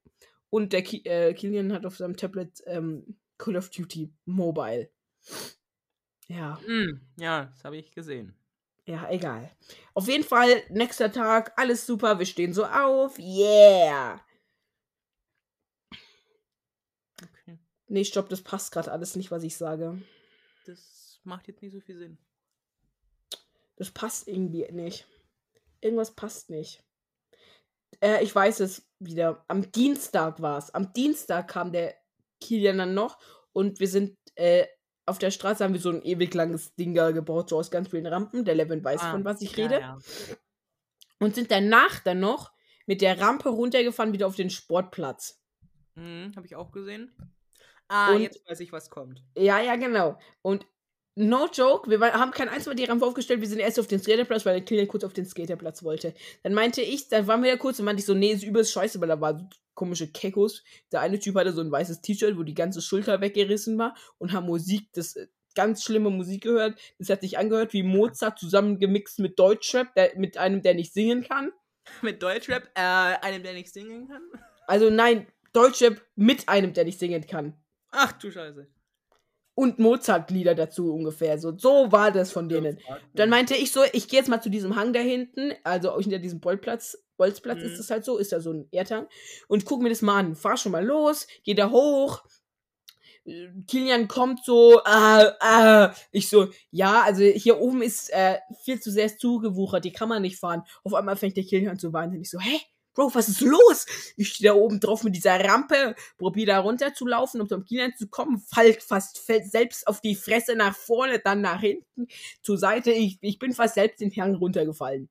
[0.48, 4.88] Und der Ki äh, Kilian hat auf seinem Tablet ähm, Call of Duty Mobile.
[6.28, 6.60] Ja.
[6.68, 8.32] Mm, ja, das habe ich gesehen.
[8.86, 9.50] Ja, egal.
[9.94, 13.18] Auf jeden Fall, nächster Tag, alles super, wir stehen so auf.
[13.18, 14.20] Yeah!
[17.20, 17.58] Okay.
[17.88, 20.00] Nee, stopp, das passt gerade alles nicht, was ich sage.
[20.66, 20.93] Das
[21.24, 22.18] macht jetzt nicht so viel Sinn.
[23.76, 25.06] Das passt irgendwie nicht.
[25.80, 26.82] Irgendwas passt nicht.
[28.00, 29.44] Äh, ich weiß es wieder.
[29.48, 30.72] Am Dienstag war es.
[30.74, 31.94] Am Dienstag kam der
[32.40, 33.18] Kilian dann noch
[33.52, 34.66] und wir sind äh,
[35.06, 38.06] auf der Straße haben wir so ein ewig langes Ding gebaut, so aus ganz vielen
[38.06, 38.44] Rampen.
[38.46, 39.80] Der Levin weiß, Ah, von was ich ja, rede.
[39.80, 39.98] ja.
[41.20, 42.52] Und sind danach dann noch
[42.86, 45.42] mit der Rampe runtergefahren, wieder auf den Sportplatz.
[45.94, 47.14] Mhm, habe ich auch gesehen.
[47.88, 49.22] Ah, Und- jetzt weiß ich, was kommt.
[49.36, 50.18] Ja, ja, genau.
[50.40, 50.66] Und
[51.16, 54.00] no joke, wir haben kein einziges Mal die Rampe aufgestellt, wir sind erst auf den
[54.00, 56.14] Skaterplatz, weil der Kilian kurz auf den Skaterplatz wollte.
[56.42, 58.72] Dann meinte ich, dann waren wir da kurz und meinte ich so, nee, ist übelst
[58.72, 60.62] scheiße, weil da waren so komische Kekos.
[60.92, 64.32] Der eine Typ hatte so ein weißes T-Shirt, wo die ganze Schulter weggerissen war und
[64.32, 66.78] haben Musik, das äh, ganz schlimme Musik gehört.
[66.98, 71.22] Das hat sich angehört wie Mozart zusammengemixt mit Deutschrap, der, mit einem, der nicht singen
[71.22, 71.52] kann.
[72.02, 74.22] Mit Deutschrap, äh, einem, der nicht singen kann.
[74.66, 77.54] Also nein, Deutschrap mit einem, der nicht singen kann.
[77.90, 78.66] Ach du Scheiße.
[79.56, 81.38] Und Mozart-Lieder dazu ungefähr.
[81.38, 82.78] So, so war das von denen.
[83.14, 86.18] Dann meinte ich so, ich gehe jetzt mal zu diesem Hang da hinten, also hinter
[86.18, 87.66] diesem Bolzplatz, Bolzplatz Mhm.
[87.66, 89.06] ist das halt so, ist da so ein Erdhang
[89.46, 90.34] und guck mir das mal an.
[90.34, 92.24] Fahr schon mal los, geh da hoch.
[93.68, 95.94] Kilian kommt so, ah, ah.
[96.10, 100.22] Ich so, ja, also hier oben ist äh, viel zu sehr zugewuchert, die kann man
[100.22, 100.62] nicht fahren.
[100.82, 102.14] Auf einmal fängt der Kilian an zu weinen.
[102.16, 102.60] Und ich so, hä?
[102.94, 103.86] Bro, was ist los?
[104.16, 107.64] Ich stehe da oben drauf mit dieser Rampe, probiere da runter zu laufen, um zum
[107.64, 112.06] Kilian zu kommen, fall fast selbst auf die Fresse nach vorne, dann nach hinten,
[112.42, 112.92] zur Seite.
[112.92, 115.08] Ich, ich bin fast selbst den Hang runtergefallen.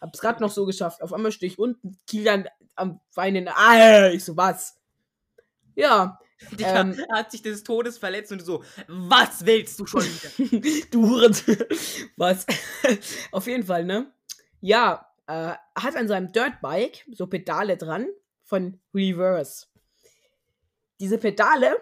[0.00, 1.02] Hab's gerade noch so geschafft.
[1.02, 3.48] Auf einmal stehe ich unten, Kilian am Weinen.
[3.48, 4.76] Ah, ich so, was?
[5.74, 6.18] Ja,
[6.52, 6.96] Digga, Ähm.
[7.12, 10.86] hat sich des Todes verletzt und so, was willst du schon wieder?
[10.90, 11.34] du Huren.
[12.16, 12.46] Was?
[13.32, 14.12] Auf jeden Fall, ne?
[14.60, 18.06] Ja, äh, hat an seinem Dirtbike so Pedale dran
[18.44, 19.66] von Reverse.
[21.00, 21.76] Diese Pedale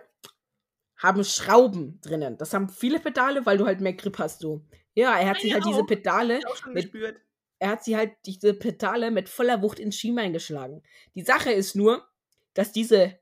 [0.97, 2.39] haben Schrauben drinnen.
[2.39, 4.65] Das haben viele Pedale, weil du halt mehr Grip hast, so.
[4.95, 5.87] Ja, er hat sich Meine halt diese auch.
[5.87, 7.21] Pedale, auch schon Mit- gespürt.
[7.59, 10.83] er hat sie halt diese Pedale mit voller Wucht ins Schienbein geschlagen.
[11.15, 12.07] Die Sache ist nur,
[12.55, 13.19] dass diese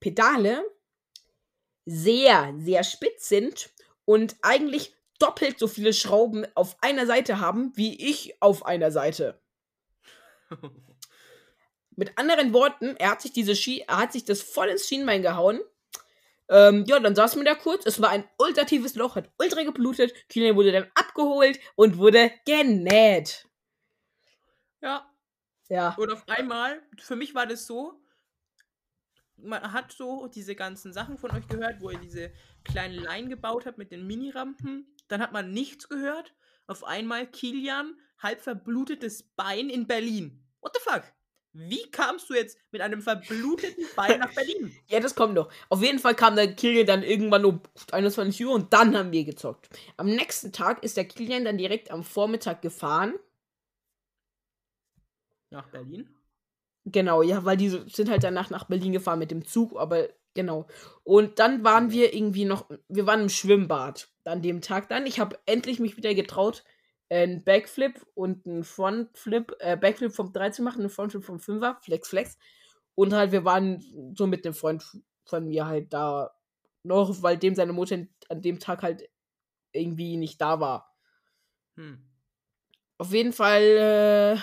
[0.00, 0.62] Pedale
[1.86, 3.70] sehr, sehr spitz sind
[4.04, 9.40] und eigentlich doppelt so viele Schrauben auf einer Seite haben, wie ich auf einer Seite.
[11.96, 15.22] Mit anderen Worten, er hat sich diese Ski, er hat sich das voll ins Schienbein
[15.22, 15.60] gehauen.
[16.48, 17.84] Ähm, ja, dann saßen wir da kurz.
[17.86, 20.12] Es war ein ultra tiefes Loch, hat ultra geblutet.
[20.28, 23.46] Kilian wurde dann abgeholt und wurde genäht.
[24.80, 25.06] ja,
[25.68, 25.94] Ja.
[25.98, 28.00] und auf einmal, für mich war das so,
[29.36, 32.32] man hat so diese ganzen Sachen von euch gehört, wo ihr diese
[32.64, 34.94] kleinen Line gebaut habt mit den Minirampen.
[35.08, 36.34] Dann hat man nichts gehört.
[36.66, 40.42] Auf einmal Kilian, halb verblutetes Bein in Berlin.
[40.60, 41.04] What the fuck?
[41.52, 44.74] Wie kamst du jetzt mit einem verbluteten Bein nach Berlin?
[44.88, 45.50] Ja, das kommt noch.
[45.68, 49.24] Auf jeden Fall kam der Kilian dann irgendwann um 21 Uhr und dann haben wir
[49.24, 49.68] gezockt.
[49.96, 53.14] Am nächsten Tag ist der Kilian dann direkt am Vormittag gefahren.
[55.50, 56.08] Nach Berlin?
[56.84, 60.66] Genau, ja, weil die sind halt danach nach Berlin gefahren mit dem Zug, aber genau.
[61.04, 65.06] Und dann waren wir irgendwie noch, wir waren im Schwimmbad an dem Tag dann.
[65.06, 66.64] Ich habe endlich mich wieder getraut,
[67.10, 71.82] einen Backflip und einen Frontflip, äh, Backflip vom 3 zu machen, einen Frontflip vom 5er,
[71.82, 72.38] Flex Flex.
[72.94, 74.84] Und halt, wir waren so mit einem Freund
[75.24, 76.30] von mir halt da
[76.82, 79.08] noch, weil dem seine Mutter an dem Tag halt
[79.72, 80.94] irgendwie nicht da war.
[81.76, 82.04] Hm.
[82.98, 84.38] Auf jeden Fall, äh,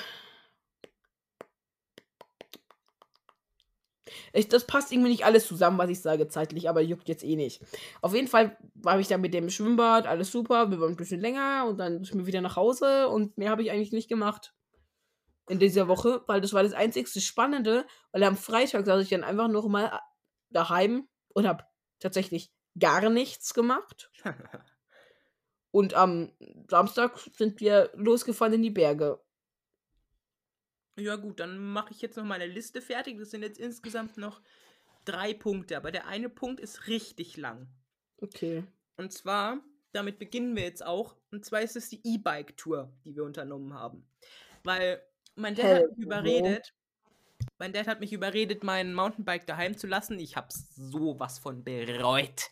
[4.35, 7.35] ich, das passt irgendwie nicht alles zusammen, was ich sage zeitlich, aber juckt jetzt eh
[7.35, 7.61] nicht.
[8.01, 11.21] Auf jeden Fall war ich dann mit dem Schwimmbad, alles super, wir waren ein bisschen
[11.21, 14.53] länger und dann sind wir wieder nach Hause und mehr habe ich eigentlich nicht gemacht
[15.47, 19.23] in dieser Woche, weil das war das einzigste Spannende, weil am Freitag saß ich dann
[19.23, 19.99] einfach noch mal
[20.49, 21.63] daheim und habe
[21.99, 24.11] tatsächlich gar nichts gemacht.
[25.71, 26.31] Und am
[26.69, 29.19] Samstag sind wir losgefahren in die Berge.
[30.97, 33.19] Ja gut, dann mache ich jetzt noch meine Liste fertig.
[33.19, 34.41] Das sind jetzt insgesamt noch
[35.03, 37.67] drei Punkte, aber der eine Punkt ist richtig lang.
[38.17, 38.63] Okay.
[38.97, 39.59] Und zwar,
[39.91, 41.15] damit beginnen wir jetzt auch.
[41.31, 44.07] Und zwar ist es die E-Bike-Tour, die wir unternommen haben.
[44.63, 45.01] Weil
[45.35, 46.05] mein Dad hat Hell mich no.
[46.05, 46.73] überredet.
[47.57, 50.17] Mein Dad hat mich überredet, mein Mountainbike daheim zu lassen.
[50.19, 52.49] Ich hab's sowas von bereut.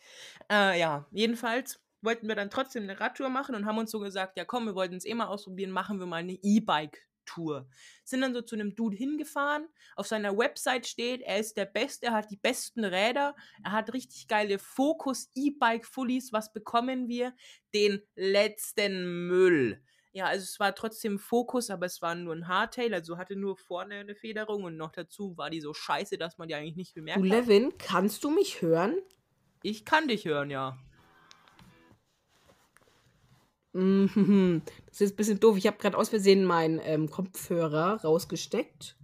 [0.52, 4.38] Äh, ja, jedenfalls wollten wir dann trotzdem eine Radtour machen und haben uns so gesagt,
[4.38, 7.68] ja komm, wir wollten es eh mal ausprobieren, machen wir mal eine E-Bike E-Bike-Tour.
[8.04, 9.68] Sind dann so zu einem Dude hingefahren.
[9.96, 13.94] Auf seiner Website steht, er ist der Beste, er hat die besten Räder, er hat
[13.94, 16.34] richtig geile Focus E-Bike-Fullies.
[16.34, 17.34] Was bekommen wir?
[17.74, 19.82] Den letzten Müll.
[20.12, 23.58] Ja, also es war trotzdem Fokus, aber es war nur ein Hardtail, also hatte nur
[23.58, 26.94] vorne eine Federung und noch dazu war die so scheiße, dass man die eigentlich nicht
[26.94, 27.48] bemerkt Du, hat.
[27.48, 28.96] Levin, kannst du mich hören?
[29.64, 30.78] Ich kann dich hören, ja.
[34.88, 35.58] Das ist ein bisschen doof.
[35.58, 38.98] Ich habe gerade aus Versehen meinen ähm, Kopfhörer rausgesteckt.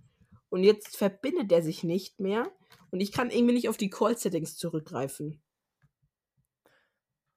[0.49, 2.51] Und jetzt verbindet er sich nicht mehr.
[2.91, 5.41] Und ich kann irgendwie nicht auf die Call-Settings zurückgreifen.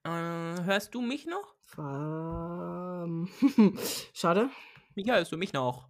[0.05, 1.55] Äh, hörst du mich noch?
[1.79, 3.29] Ähm,
[4.13, 4.51] Schade.
[4.95, 5.89] Mika, hörst du mich noch?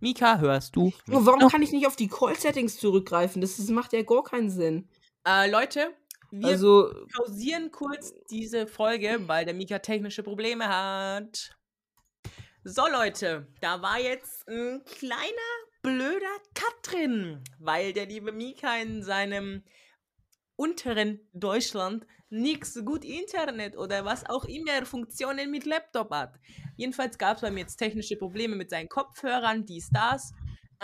[0.00, 0.92] Mika, hörst du?
[1.06, 3.40] Warum kann ich nicht auf die Call-Settings zurückgreifen?
[3.40, 4.88] Das, das macht ja gar keinen Sinn.
[5.26, 5.94] Äh, Leute,
[6.40, 11.56] wir Also, pausieren kurz diese Folge, weil der Mika technische Probleme hat.
[12.64, 15.22] So, Leute, da war jetzt ein kleiner
[15.82, 19.62] blöder Cut drin, weil der liebe Mika in seinem
[20.56, 26.40] unteren Deutschland nicht so gut Internet oder was auch immer Funktionen mit Laptop hat.
[26.76, 30.32] Jedenfalls gab es bei mir jetzt technische Probleme mit seinen Kopfhörern, dies, das.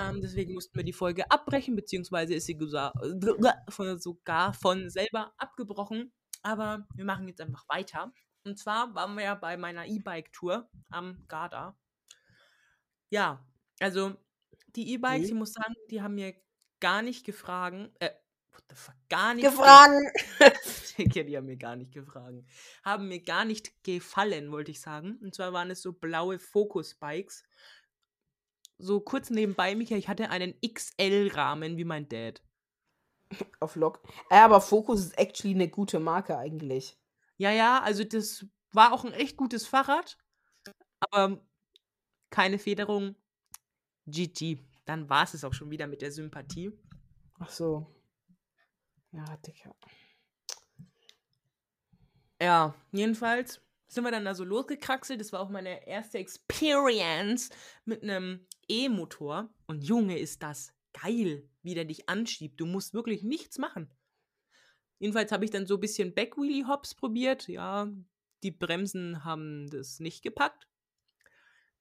[0.09, 6.13] Ähm, deswegen mussten wir die Folge abbrechen, beziehungsweise ist sie sogar von selber abgebrochen.
[6.43, 8.13] Aber wir machen jetzt einfach weiter.
[8.45, 11.77] Und zwar waren wir ja bei meiner E-Bike-Tour am Garda.
[13.11, 13.45] Ja,
[13.81, 14.15] also
[14.77, 15.33] die E-Bikes, Mhm.
[15.35, 16.35] ich muss sagen, die haben mir
[16.81, 18.11] gar nicht gefragt, äh,
[18.53, 20.01] what the fuck, gar nicht gefragen.
[20.99, 22.43] Digga, die haben mir gar nicht gefragt.
[22.85, 25.19] Haben mir gar nicht gefallen, wollte ich sagen.
[25.23, 27.45] Und zwar waren es so blaue Focus-Bikes.
[28.81, 32.43] So kurz nebenbei, Micha, ich hatte einen XL-Rahmen wie mein Dad.
[33.61, 34.03] Auf Lock.
[34.31, 36.99] Äh, aber Focus ist actually eine gute Marke eigentlich.
[37.37, 40.19] Ja, ja, also das war auch ein echt gutes Fahrrad.
[41.01, 41.41] Aber
[42.31, 43.17] keine Federung.
[44.07, 44.59] GG.
[44.85, 46.73] Dann war es es auch schon wieder mit der Sympathie.
[47.39, 47.87] Ach so.
[49.13, 49.75] Ja, Digga.
[52.41, 55.21] Ja, jedenfalls sind wir dann da so losgekraxelt.
[55.21, 57.51] Das war auch meine erste Experience
[57.85, 59.53] mit einem E-Motor.
[59.67, 62.61] Und Junge, ist das geil, wie der dich anschiebt.
[62.61, 63.93] Du musst wirklich nichts machen.
[64.99, 67.49] Jedenfalls habe ich dann so ein bisschen Backwheelie-Hops probiert.
[67.49, 67.91] Ja,
[68.43, 70.67] die Bremsen haben das nicht gepackt.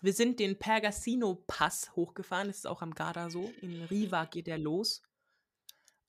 [0.00, 2.48] Wir sind den Pergasino-Pass hochgefahren.
[2.48, 3.52] Das ist auch am Garda so.
[3.60, 5.04] In Riva geht der los.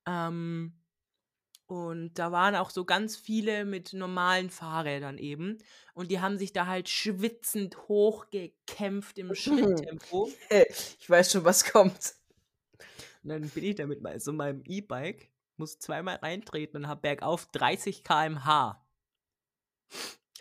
[0.07, 0.73] Ähm,
[1.67, 5.59] und da waren auch so ganz viele mit normalen Fahrrädern eben.
[5.93, 10.31] Und die haben sich da halt schwitzend hochgekämpft im Schritttempo.
[10.49, 12.15] Ich weiß schon, was kommt.
[13.21, 17.45] Und dann bin ich damit mal so meinem E-Bike, muss zweimal reintreten und habe bergauf
[17.51, 18.83] 30 km/h.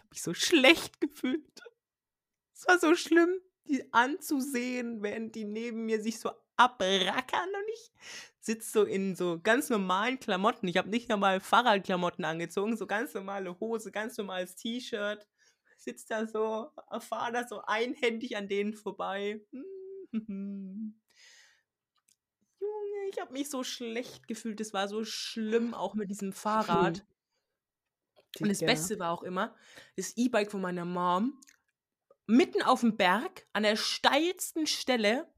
[0.00, 1.62] Ich habe mich so schlecht gefühlt.
[2.54, 3.34] Es war so schlimm,
[3.64, 7.92] die anzusehen, während die neben mir sich so abrackern und ich
[8.40, 10.68] sitze so in so ganz normalen Klamotten.
[10.68, 15.26] Ich habe nicht normal Fahrradklamotten angezogen, so ganz normale Hose, ganz normales T-Shirt.
[15.76, 19.42] Sitz da so, fahre da so einhändig an denen vorbei.
[20.12, 20.94] Junge,
[23.10, 24.60] ich habe mich so schlecht gefühlt.
[24.60, 27.06] Es war so schlimm, auch mit diesem Fahrrad.
[28.38, 28.72] Und das Digga.
[28.72, 29.54] Beste war auch immer,
[29.96, 31.40] das E-Bike von meiner Mom,
[32.26, 35.28] mitten auf dem Berg, an der steilsten Stelle.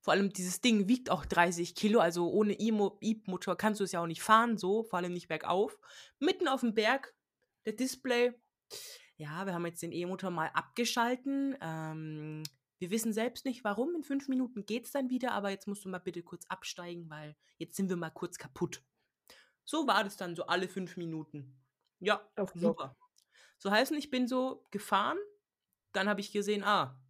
[0.00, 3.92] Vor allem dieses Ding wiegt auch 30 Kilo, also ohne E-Mo- E-Motor kannst du es
[3.92, 5.78] ja auch nicht fahren, so, vor allem nicht bergauf.
[6.18, 7.14] Mitten auf dem Berg,
[7.64, 8.32] der Display.
[9.16, 11.56] Ja, wir haben jetzt den E-Motor mal abgeschalten.
[11.60, 12.42] Ähm,
[12.78, 13.94] wir wissen selbst nicht warum.
[13.94, 17.36] In fünf Minuten geht's dann wieder, aber jetzt musst du mal bitte kurz absteigen, weil
[17.58, 18.82] jetzt sind wir mal kurz kaputt.
[19.64, 21.63] So war das dann so alle fünf Minuten.
[22.04, 22.96] Ja, Auf super.
[23.58, 25.18] So heißen, ich bin so gefahren,
[25.92, 27.00] dann habe ich gesehen, ah,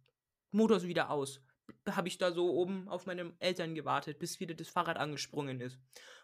[0.51, 1.41] Motor ist wieder aus.
[1.89, 5.79] Habe ich da so oben auf meine Eltern gewartet, bis wieder das Fahrrad angesprungen ist.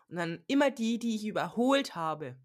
[0.07, 2.37] Und dann immer die, die ich überholt habe,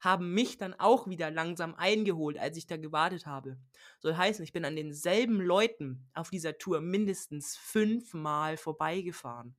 [0.00, 3.58] haben mich dann auch wieder langsam eingeholt, als ich da gewartet habe.
[3.98, 9.56] Soll heißen, ich bin an denselben Leuten auf dieser Tour mindestens fünfmal vorbeigefahren.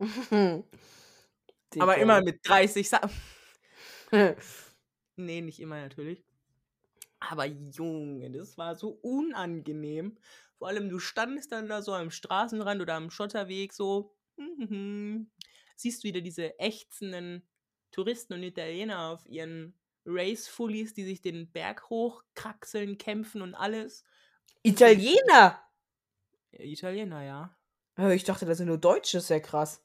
[1.78, 3.00] Aber immer mit 30 Sa
[5.18, 6.24] Nee, nicht immer natürlich.
[7.18, 10.16] Aber Junge, das war so unangenehm.
[10.56, 14.14] Vor allem, du standest dann da so am Straßenrand oder am Schotterweg so.
[14.36, 15.30] mhm,
[15.76, 17.48] Siehst wieder diese ächzenden
[17.90, 19.74] Touristen und Italiener auf ihren
[20.06, 24.04] Race-Fullies, die sich den Berg hochkraxeln, kämpfen und alles.
[24.62, 25.60] Italiener!
[26.52, 27.56] Italiener, ja.
[28.12, 29.84] Ich dachte, das sind nur Deutsche, ist ja krass.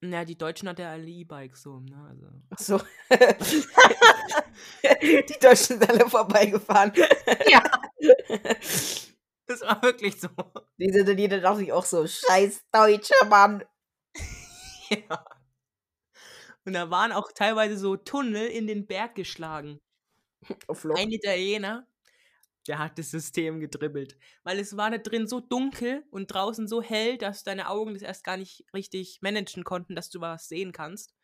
[0.00, 2.06] Na, die Deutschen hat ja alle E-Bikes so, ne?
[2.08, 2.26] Also.
[2.50, 2.80] Ach so.
[5.02, 6.92] Die Deutschen sind alle vorbeigefahren.
[7.48, 7.62] Ja.
[9.48, 10.28] Das war wirklich so.
[10.76, 13.64] Diese Italiener dachte ich auch so, scheiß deutscher Mann.
[14.90, 15.22] Ja.
[16.64, 19.80] Und da waren auch teilweise so Tunnel in den Berg geschlagen.
[20.96, 21.86] Ein Italiener,
[22.68, 24.16] der hat das System gedribbelt.
[24.44, 28.02] Weil es war da drin so dunkel und draußen so hell, dass deine Augen das
[28.02, 31.14] erst gar nicht richtig managen konnten, dass du was sehen kannst.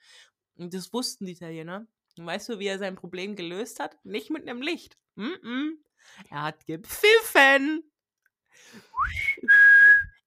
[0.56, 1.86] Und das wussten die Italiener.
[2.16, 3.96] Und weißt du, wie er sein Problem gelöst hat?
[4.04, 4.96] Nicht mit einem Licht.
[5.16, 5.70] Mm -mm.
[6.30, 7.82] Er hat gepfiffen.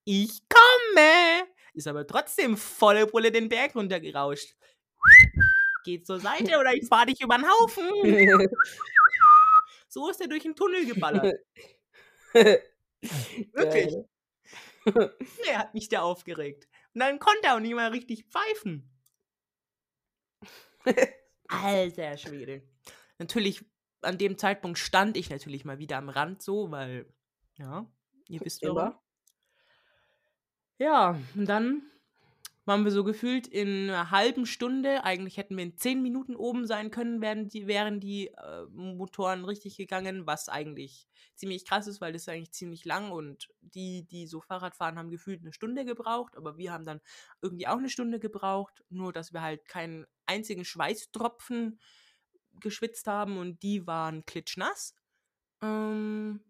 [0.03, 1.47] Ich komme.
[1.73, 4.56] Ist aber trotzdem volle Pulle den Berg runtergerauscht.
[5.84, 7.86] Geht zur Seite oder ich fahr dich über den Haufen.
[9.88, 11.39] So ist er durch den Tunnel geballert.
[12.34, 13.95] Wirklich.
[15.45, 16.67] Er hat mich da aufgeregt.
[16.93, 18.89] Und dann konnte er auch nicht mal richtig pfeifen.
[21.47, 22.67] Alter Schwede.
[23.17, 23.65] Natürlich,
[24.02, 27.13] an dem Zeitpunkt stand ich natürlich mal wieder am Rand so, weil,
[27.58, 27.89] ja,
[28.28, 28.63] ihr wisst.
[28.63, 29.02] Immer.
[30.80, 31.89] Ja, und dann
[32.67, 36.67] waren wir so gefühlt in einer halben Stunde, eigentlich hätten wir in zehn Minuten oben
[36.67, 42.01] sein können, wären die, wären die äh, Motoren richtig gegangen, was eigentlich ziemlich krass ist,
[42.01, 45.53] weil das ist eigentlich ziemlich lang und die, die so Fahrrad fahren, haben gefühlt eine
[45.53, 46.99] Stunde gebraucht, aber wir haben dann
[47.41, 51.80] irgendwie auch eine Stunde gebraucht, nur dass wir halt keinen einzigen Schweißtropfen
[52.60, 54.93] geschwitzt haben und die waren klitschnass.
[55.62, 56.41] Ähm,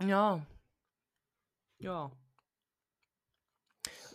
[0.00, 0.46] ja.
[1.78, 2.12] Ja.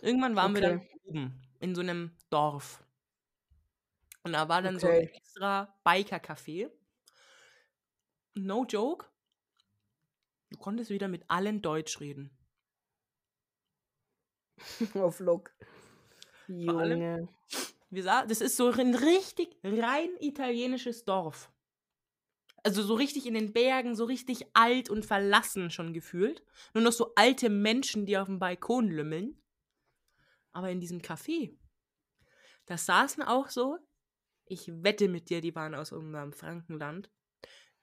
[0.00, 0.93] Irgendwann waren wir dann Okay.
[1.04, 2.82] Oben in so einem Dorf.
[4.22, 5.10] Und da war dann so ein Okay.
[5.14, 6.70] extra Biker-Café.
[8.34, 9.06] No joke.
[10.50, 12.30] Du konntest wieder mit allen Deutsch reden.
[14.94, 15.52] Auf Lock.
[16.46, 17.28] Vor allem- Junge.
[17.90, 21.50] Wir sah, das ist so ein richtig rein italienisches Dorf.
[22.64, 26.42] Also so richtig in den Bergen, so richtig alt und verlassen schon gefühlt.
[26.72, 29.40] Nur noch so alte Menschen, die auf dem Balkon lümmeln.
[30.54, 31.54] Aber in diesem Café,
[32.66, 33.76] da saßen auch so,
[34.46, 37.10] ich wette mit dir, die waren aus unserem Frankenland.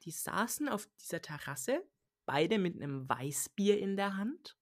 [0.04, 1.84] Die saßen auf dieser Terrasse,
[2.26, 4.58] beide mit einem Weißbier in der Hand.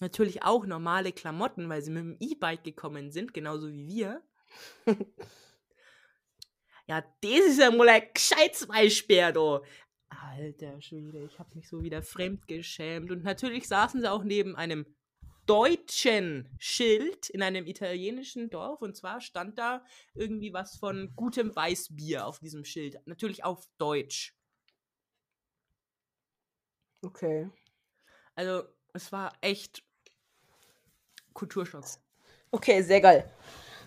[0.00, 4.22] Natürlich auch normale Klamotten, weil sie mit dem E-Bike gekommen sind, genauso wie wir.
[6.86, 9.60] ja, das ist ja mal ein gescheites Beispiel, du.
[10.08, 13.10] Alter Schwede, ich habe mich so wieder fremdgeschämt.
[13.10, 14.86] Und natürlich saßen sie auch neben einem
[15.50, 18.82] deutschen Schild in einem italienischen Dorf.
[18.82, 19.84] Und zwar stand da
[20.14, 23.04] irgendwie was von gutem Weißbier auf diesem Schild.
[23.04, 24.36] Natürlich auf Deutsch.
[27.02, 27.50] Okay.
[28.36, 29.82] Also, es war echt
[31.32, 31.84] Kulturschock.
[32.52, 33.28] Okay, sehr geil.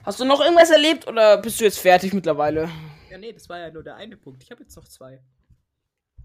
[0.03, 2.69] Hast du noch irgendwas erlebt oder bist du jetzt fertig mittlerweile?
[3.09, 4.43] Ja, nee, das war ja nur der eine Punkt.
[4.43, 5.23] Ich habe jetzt noch zwei.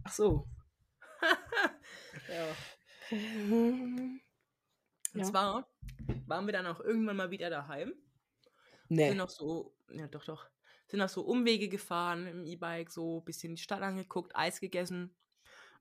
[0.02, 0.48] Ach so.
[3.10, 4.16] Ja.
[5.14, 5.26] Und Ja.
[5.26, 5.68] zwar
[6.26, 7.94] waren wir dann auch irgendwann mal wieder daheim.
[8.88, 9.14] Sind Nee.
[9.14, 10.48] noch so, ja doch, doch.
[10.86, 15.14] Sind noch so Umwege gefahren im E-Bike, so ein bisschen die Stadt angeguckt, Eis gegessen.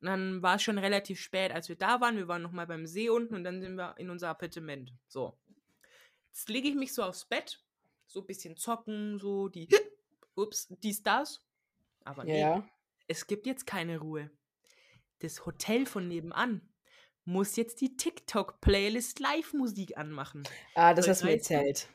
[0.01, 2.17] Und dann war es schon relativ spät, als wir da waren.
[2.17, 4.93] Wir waren noch mal beim See unten und dann sind wir in unser Appartement.
[5.07, 5.37] So.
[6.27, 7.63] Jetzt lege ich mich so aufs Bett,
[8.05, 9.67] so ein bisschen zocken, so die,
[10.35, 11.41] ups, dies, das.
[12.03, 12.67] Aber nee, ja.
[13.07, 14.29] es gibt jetzt keine Ruhe.
[15.19, 16.61] Das Hotel von nebenan
[17.27, 20.43] muss jetzt die TikTok-Playlist Live-Musik anmachen.
[20.75, 21.89] Ah, das hast du mir erzählt.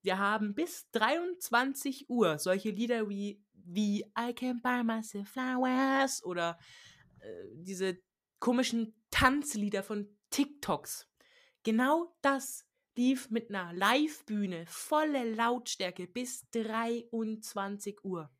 [0.00, 6.58] Wir haben bis 23 Uhr solche Lieder wie, wie I can buy myself flowers oder
[7.20, 7.98] äh, diese
[8.38, 11.06] komischen Tanzlieder von TikToks.
[11.64, 12.64] Genau das
[12.96, 18.30] lief mit einer Live-Bühne, volle Lautstärke bis 23 Uhr.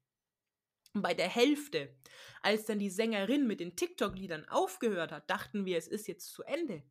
[1.02, 1.94] Bei der Hälfte,
[2.42, 6.42] als dann die Sängerin mit den TikTok-Liedern aufgehört hat, dachten wir, es ist jetzt zu
[6.42, 6.82] Ende.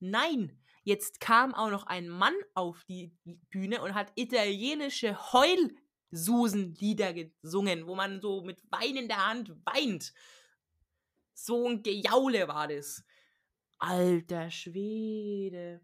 [0.00, 3.12] Nein, jetzt kam auch noch ein Mann auf die
[3.50, 10.12] Bühne und hat italienische Heulsusen-Lieder gesungen, wo man so mit Wein in der Hand weint.
[11.34, 13.04] So ein Gejaule war das.
[13.78, 15.80] Alter Schwede.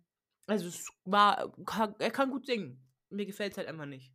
[0.46, 2.80] Also es war, kann- er kann gut singen.
[3.08, 4.12] Mir gefällt es halt einfach nicht.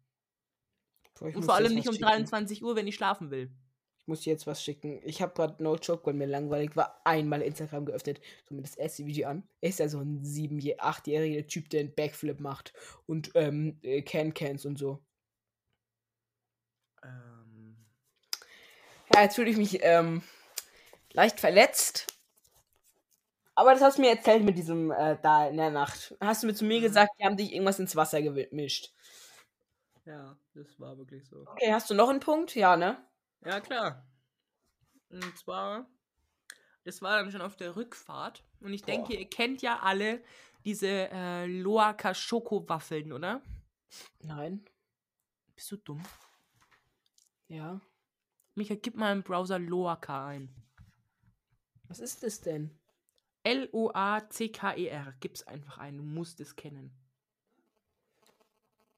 [1.19, 2.05] Boah, Und vor allem nicht um schicken.
[2.05, 3.51] 23 Uhr, wenn ich schlafen will.
[3.99, 4.99] Ich muss dir jetzt was schicken.
[5.03, 8.19] Ich habe gerade No Joke, weil mir langweilig war, einmal Instagram geöffnet.
[8.47, 9.47] So mir das erste Video an.
[9.61, 12.73] Er ist ja so ein sieben, achtjähriger Typ, der einen Backflip macht.
[13.05, 15.03] Und ähm, äh, Can-Cans und so.
[17.03, 17.75] Ähm,
[19.15, 20.21] Ah, jetzt fühle ich mich ähm,
[21.13, 22.07] leicht verletzt.
[23.55, 26.15] Aber das hast du mir erzählt mit diesem äh, da in der Nacht.
[26.21, 26.83] Hast du mir zu mir Mhm.
[26.83, 28.93] gesagt, die haben dich irgendwas ins Wasser gemischt.
[30.09, 31.45] Ja, das war wirklich so.
[31.45, 32.55] Okay, hast du noch einen Punkt?
[32.55, 32.97] Ja, ne?
[33.45, 34.07] Ja, klar.
[35.09, 35.85] Und zwar,
[36.83, 38.43] das war dann schon auf der Rückfahrt.
[38.59, 39.19] Und ich denke, Boah.
[39.19, 40.23] ihr kennt ja alle
[40.65, 43.43] diese äh, Loaker Schokowaffeln, oder?
[44.21, 44.65] Nein.
[45.53, 46.03] Bist du dumm?
[47.47, 47.79] Ja.
[48.55, 50.49] Micha, gib mal im Browser Loaker ein.
[51.83, 52.75] Was ist das denn?
[53.43, 55.13] L-O-A-C-K-E-R.
[55.19, 56.98] Gib's einfach ein, du musst es kennen.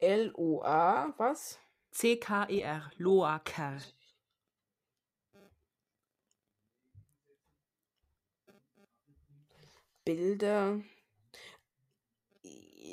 [0.02, 1.60] L-O-A, was?
[1.92, 2.92] C-K-E-R.
[2.98, 3.78] Loaker.
[10.04, 10.82] Bilder.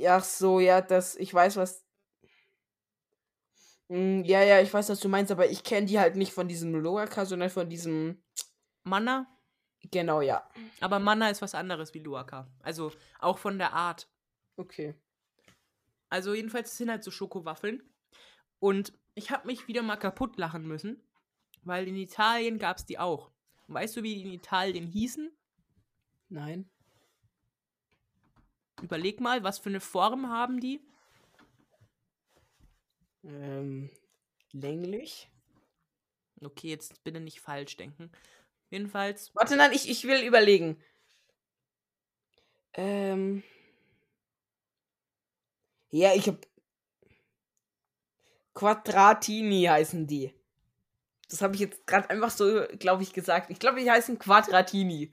[0.07, 1.83] Ach so, ja, das, ich weiß, was.
[3.89, 6.47] Hm, ja, ja, ich weiß, was du meinst, aber ich kenne die halt nicht von
[6.47, 8.23] diesem Loaka, sondern von diesem.
[8.85, 9.27] Manna?
[9.91, 10.49] Genau, ja.
[10.81, 12.51] Aber Manna ist was anderes wie Loaker.
[12.61, 14.09] Also auch von der Art.
[14.57, 14.95] Okay.
[16.11, 17.83] Also jedenfalls sind halt so Schokowaffeln.
[18.61, 21.01] Und ich habe mich wieder mal kaputt lachen müssen,
[21.63, 23.31] weil in Italien gab es die auch.
[23.67, 25.31] Und weißt du, wie die in Italien hießen?
[26.29, 26.69] Nein.
[28.83, 30.81] Überleg mal, was für eine Form haben die?
[33.25, 33.91] Ähm,
[34.53, 35.29] länglich.
[36.41, 38.11] Okay, jetzt bitte nicht falsch denken.
[38.71, 40.81] Jedenfalls, Warte, nein, ich, ich will überlegen.
[42.75, 43.43] Ähm.
[45.91, 46.47] Ja, ich hab.
[48.55, 50.35] Quadratini heißen die.
[51.29, 53.51] Das habe ich jetzt gerade einfach so, glaube ich, gesagt.
[53.51, 55.13] Ich glaube, die heißen Quadratini.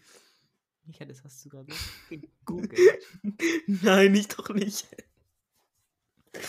[0.85, 1.73] Micha, das hast du gerade
[2.09, 2.79] gegoogelt.
[3.67, 4.87] Nein, ich doch nicht.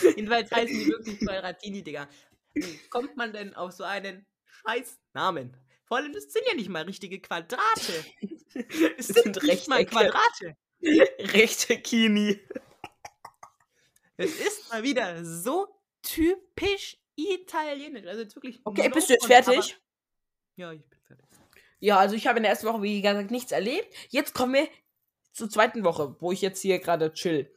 [0.02, 2.08] Jedenfalls heißen die wirklich Quadratini, Digga.
[2.54, 5.56] Wie kommt man denn auf so einen scheiß Namen?
[5.84, 8.04] Vor allem, das sind ja nicht mal richtige Quadrate.
[8.96, 9.84] Es Das sind, sind nicht mal.
[9.84, 10.56] Quadrate.
[10.80, 12.40] Rechte Kini.
[14.16, 15.66] Es ist mal wieder so
[16.02, 18.06] typisch italienisch.
[18.06, 18.60] Also jetzt wirklich.
[18.64, 19.56] Okay, bist du jetzt fertig?
[19.56, 19.66] aber-
[20.56, 21.26] Ja, ich bin fertig.
[21.80, 23.92] Ja, also ich habe in der ersten Woche, wie gesagt, nichts erlebt.
[24.08, 24.68] Jetzt kommen wir
[25.32, 27.54] zur zweiten Woche, wo ich jetzt hier gerade chill.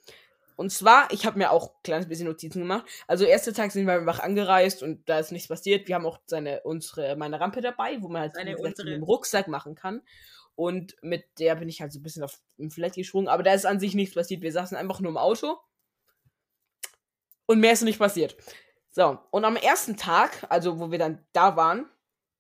[0.58, 2.86] Und zwar, ich habe mir auch ein kleines bisschen Notizen gemacht.
[3.08, 5.88] Also, erster Tag sind wir einfach angereist und da ist nichts passiert.
[5.88, 9.48] Wir haben auch seine, unsere, meine Rampe dabei, wo man halt Seine, mit dem Rucksack
[9.48, 10.02] machen kann.
[10.56, 13.30] Und mit der bin ich halt so ein bisschen auf dem Flat gesprungen.
[13.30, 14.42] Aber da ist an sich nichts passiert.
[14.42, 15.58] Wir saßen einfach nur im Auto.
[17.50, 18.38] Und mehr ist nicht passiert.
[18.92, 21.90] So, und am ersten Tag, also wo wir dann da waren,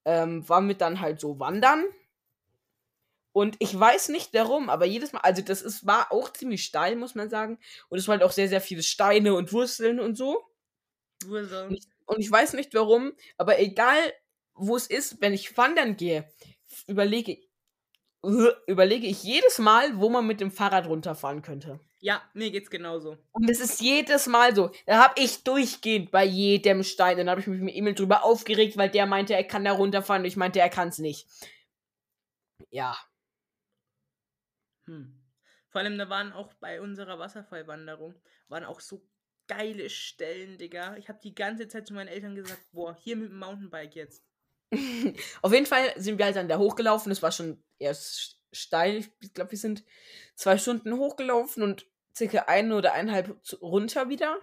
[0.05, 1.83] ähm, waren wir dann halt so wandern.
[3.31, 6.95] Und ich weiß nicht warum, aber jedes Mal, also das ist, war auch ziemlich steil,
[6.95, 7.57] muss man sagen.
[7.87, 10.43] Und es waren halt auch sehr, sehr viele Steine und Wurzeln und so.
[11.25, 11.75] Wurzeln.
[12.05, 13.97] Und ich weiß nicht warum, aber egal
[14.53, 16.31] wo es ist, wenn ich wandern gehe,
[16.85, 17.39] überlege,
[18.67, 21.79] überlege ich jedes Mal, wo man mit dem Fahrrad runterfahren könnte.
[22.01, 23.17] Ja, mir geht's genauso.
[23.31, 24.71] Und es ist jedes Mal so.
[24.85, 27.17] Da habe ich durchgehend bei jedem Stein.
[27.17, 30.21] Dann habe ich mich mit Emil drüber aufgeregt, weil der meinte, er kann da runterfahren
[30.21, 31.27] und ich meinte, er kann es nicht.
[32.69, 32.97] Ja.
[34.85, 35.19] Hm.
[35.69, 38.15] Vor allem, da waren auch bei unserer Wasserfallwanderung,
[38.47, 39.05] waren auch so
[39.47, 40.95] geile Stellen, Digga.
[40.97, 44.23] Ich habe die ganze Zeit zu meinen Eltern gesagt, boah, hier mit dem Mountainbike jetzt.
[45.41, 47.11] Auf jeden Fall sind wir halt dann da hochgelaufen.
[47.11, 49.05] Es war schon erst steil.
[49.21, 49.83] Ich glaube, wir sind
[50.35, 54.37] zwei Stunden hochgelaufen und circa eine oder eineinhalb runter wieder.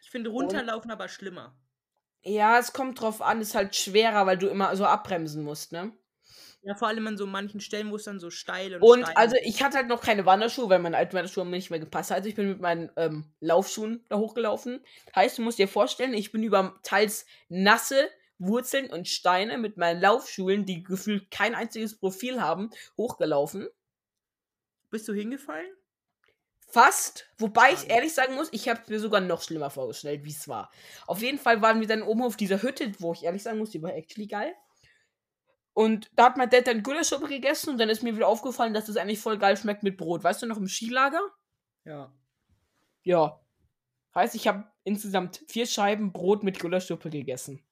[0.00, 1.56] Ich finde runterlaufen aber schlimmer.
[2.22, 5.92] Ja, es kommt drauf an, ist halt schwerer, weil du immer so abbremsen musst, ne?
[6.62, 9.14] Ja, vor allem an so manchen Stellen, wo es dann so steil und Und steil
[9.16, 11.78] also ich hatte halt noch keine Wanderschuhe, weil meine alten Wanderschuhe haben mir nicht mehr
[11.78, 12.10] gepasst.
[12.10, 14.80] Also ich bin mit meinen ähm, Laufschuhen da hochgelaufen.
[15.14, 20.00] Heißt, du musst dir vorstellen, ich bin über teils nasse Wurzeln und Steine mit meinen
[20.00, 23.68] Laufschuhen, die gefühlt kein einziges Profil haben, hochgelaufen.
[24.90, 25.76] Bist du hingefallen?
[26.74, 27.30] Fast.
[27.38, 30.72] Wobei ich ehrlich sagen muss, ich habe mir sogar noch schlimmer vorgestellt, wie es war.
[31.06, 33.70] Auf jeden Fall waren wir dann oben auf dieser Hütte, wo ich ehrlich sagen muss,
[33.70, 34.52] die war actually geil.
[35.72, 38.86] Und da hat mein Dad dann Gulaschsuppe gegessen und dann ist mir wieder aufgefallen, dass
[38.86, 40.24] das eigentlich voll geil schmeckt mit Brot.
[40.24, 41.20] Weißt du noch im Skilager?
[41.84, 42.12] Ja.
[43.04, 43.40] Ja.
[44.12, 47.62] Heißt, ich habe insgesamt vier Scheiben Brot mit Gulaschsuppe gegessen.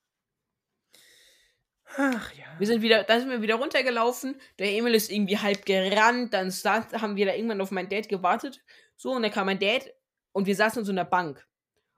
[1.97, 2.45] Ach ja.
[2.59, 4.41] Wir sind wieder, dann sind wir wieder runtergelaufen.
[4.61, 6.33] Der Emil ist irgendwie halb gerannt.
[6.33, 8.63] Dann sa- haben wir da irgendwann auf meinen Dad gewartet.
[9.03, 9.93] So, und dann kam mein Dad
[10.31, 11.45] und wir saßen in so einer Bank.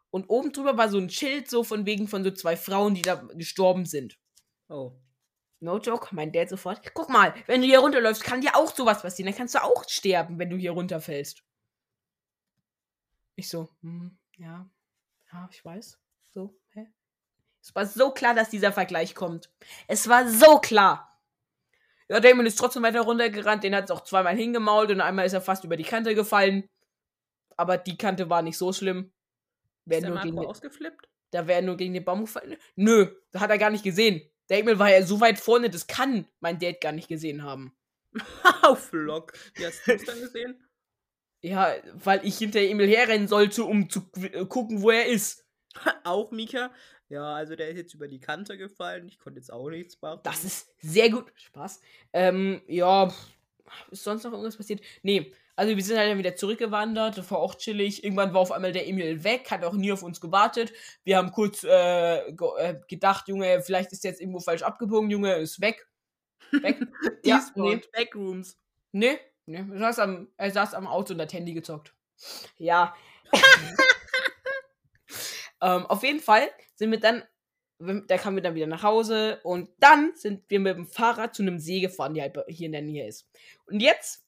[0.08, 3.02] Und oben drüber war so ein Schild, so von wegen von so zwei Frauen, die
[3.02, 4.18] da gestorben sind.
[4.70, 4.92] Oh.
[5.60, 6.80] No joke, mein Dad sofort.
[6.94, 9.30] Guck mal, wenn du hier runterläufst, kann dir auch sowas passieren.
[9.30, 11.44] Dann kannst du auch sterben, wenn du hier runterfällst.
[13.34, 14.66] Ich so, hm, ja,
[15.30, 15.98] ja, ich weiß.
[16.30, 16.86] So, hä?
[17.60, 19.52] Es war so klar, dass dieser Vergleich kommt.
[19.88, 21.20] Es war so klar.
[22.08, 25.34] Ja, Damon ist trotzdem weiter runtergerannt, den hat es auch zweimal hingemault und einmal ist
[25.34, 26.66] er fast über die Kante gefallen.
[27.56, 29.12] Aber die Kante war nicht so schlimm.
[29.84, 31.08] Wär Ist der Marco den, ausgeflippt?
[31.30, 32.56] da wäre nur gegen den Baum gefallen.
[32.76, 34.22] Nö, das hat er gar nicht gesehen.
[34.48, 37.76] Damon war ja so weit vorne, das kann mein Dad gar nicht gesehen haben.
[38.62, 39.32] Auf Vlog.
[39.54, 40.62] Wie hast du es dann gesehen?
[41.40, 45.44] Ja, weil ich hinter Emil herrennen sollte, um zu äh, gucken, wo er ist.
[46.04, 46.72] auch Mika?
[47.08, 49.08] Ja, also der ist jetzt über die Kante gefallen.
[49.08, 50.20] Ich konnte jetzt auch nichts machen.
[50.22, 51.30] Das ist sehr gut.
[51.34, 51.80] Spaß.
[52.12, 53.12] Ähm, ja,
[53.90, 54.80] ist sonst noch irgendwas passiert?
[55.02, 58.02] Nee, also wir sind halt dann wieder zurückgewandert, das war auch chillig.
[58.02, 60.72] Irgendwann war auf einmal der Emil weg, hat auch nie auf uns gewartet.
[61.04, 65.10] Wir haben kurz äh, ge äh, gedacht, Junge, vielleicht ist der jetzt irgendwo falsch abgebogen,
[65.10, 65.86] Junge, ist weg.
[66.50, 66.86] Weg.
[67.24, 68.58] ja, nee, Backrooms.
[68.92, 69.64] nee, nee.
[69.72, 71.94] Er, saß am, er saß am Auto und hat Handy gezockt.
[72.56, 72.94] Ja.
[75.62, 77.22] ähm, auf jeden Fall sind wir dann,
[77.78, 81.42] da kamen wir dann wieder nach Hause und dann sind wir mit dem Fahrrad zu
[81.42, 83.28] einem See gefahren, der halt hier in der Nähe ist.
[83.66, 84.23] Und jetzt,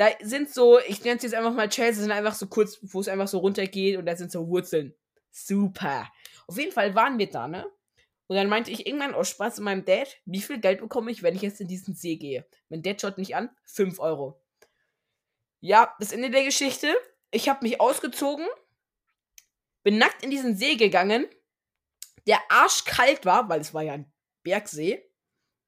[0.00, 3.00] da sind so, ich nenne es jetzt einfach mal das sind einfach so kurz, wo
[3.00, 4.94] es einfach so runtergeht und da sind so Wurzeln.
[5.30, 6.10] Super.
[6.46, 7.70] Auf jeden Fall waren wir da, ne?
[8.26, 11.22] Und dann meinte ich irgendwann aus Spaß zu meinem Dad, wie viel Geld bekomme ich,
[11.22, 12.46] wenn ich jetzt in diesen See gehe?
[12.70, 14.42] Mein Dad schaut mich an, 5 Euro.
[15.60, 16.88] Ja, das Ende der Geschichte.
[17.30, 18.46] Ich habe mich ausgezogen,
[19.82, 21.26] bin nackt in diesen See gegangen,
[22.26, 24.10] der arschkalt war, weil es war ja ein
[24.44, 25.06] Bergsee.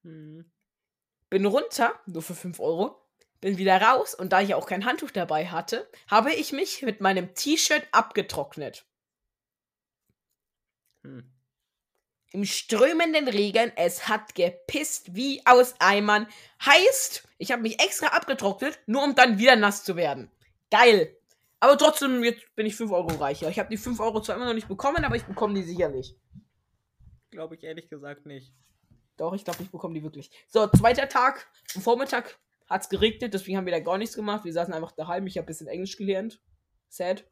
[0.04, 0.50] Hm.
[1.28, 3.01] Bin runter, nur für 5 Euro,
[3.43, 7.01] bin wieder raus und da ich auch kein Handtuch dabei hatte, habe ich mich mit
[7.01, 8.86] meinem T-Shirt abgetrocknet.
[11.03, 11.28] Hm.
[12.30, 16.26] Im strömenden Regen, es hat gepisst wie aus Eimern.
[16.64, 20.30] Heißt, ich habe mich extra abgetrocknet, nur um dann wieder nass zu werden.
[20.70, 21.14] Geil.
[21.61, 23.51] Aber trotzdem, jetzt bin ich 5 Euro reicher.
[23.51, 26.16] Ich habe die 5 Euro zwar immer noch nicht bekommen, aber ich bekomme die sicherlich.
[27.30, 28.55] Glaube ich ehrlich gesagt nicht.
[29.16, 30.30] Doch, ich glaube, ich bekomme die wirklich.
[30.49, 31.47] So, zweiter Tag.
[31.74, 32.38] Am Vormittag
[32.72, 34.44] hat es geregnet, deswegen haben wir da gar nichts gemacht.
[34.44, 35.26] Wir saßen einfach daheim.
[35.26, 36.40] Ich habe ein bisschen Englisch gelernt.
[36.88, 37.24] Sad.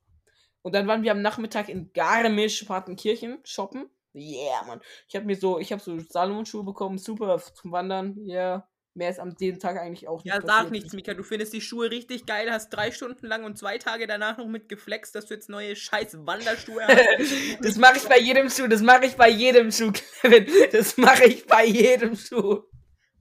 [0.62, 3.88] Und dann waren wir am Nachmittag in Garmisch-Partenkirchen shoppen.
[4.14, 4.80] Yeah, Mann.
[5.08, 6.98] Ich habe mir so, ich habe so Salomon-Schuhe bekommen.
[6.98, 8.16] Super zum Wandern.
[8.24, 8.34] Ja.
[8.34, 8.70] Yeah.
[8.92, 11.14] Mehr ist am dem Tag eigentlich auch Ja, sag nichts, Mika.
[11.14, 14.48] Du findest die Schuhe richtig geil, hast drei Stunden lang und zwei Tage danach noch
[14.48, 16.98] mit geflext, dass du jetzt neue scheiß Wanderschuhe hast.
[17.62, 18.66] das mache ich bei jedem Schuh.
[18.66, 20.46] Das mache ich bei jedem Schuh, Kevin.
[20.72, 22.64] Das mache ich bei jedem Schuh.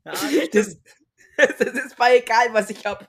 [0.05, 0.81] Ja, Das, das
[1.59, 3.07] ist bei egal, was ich habe.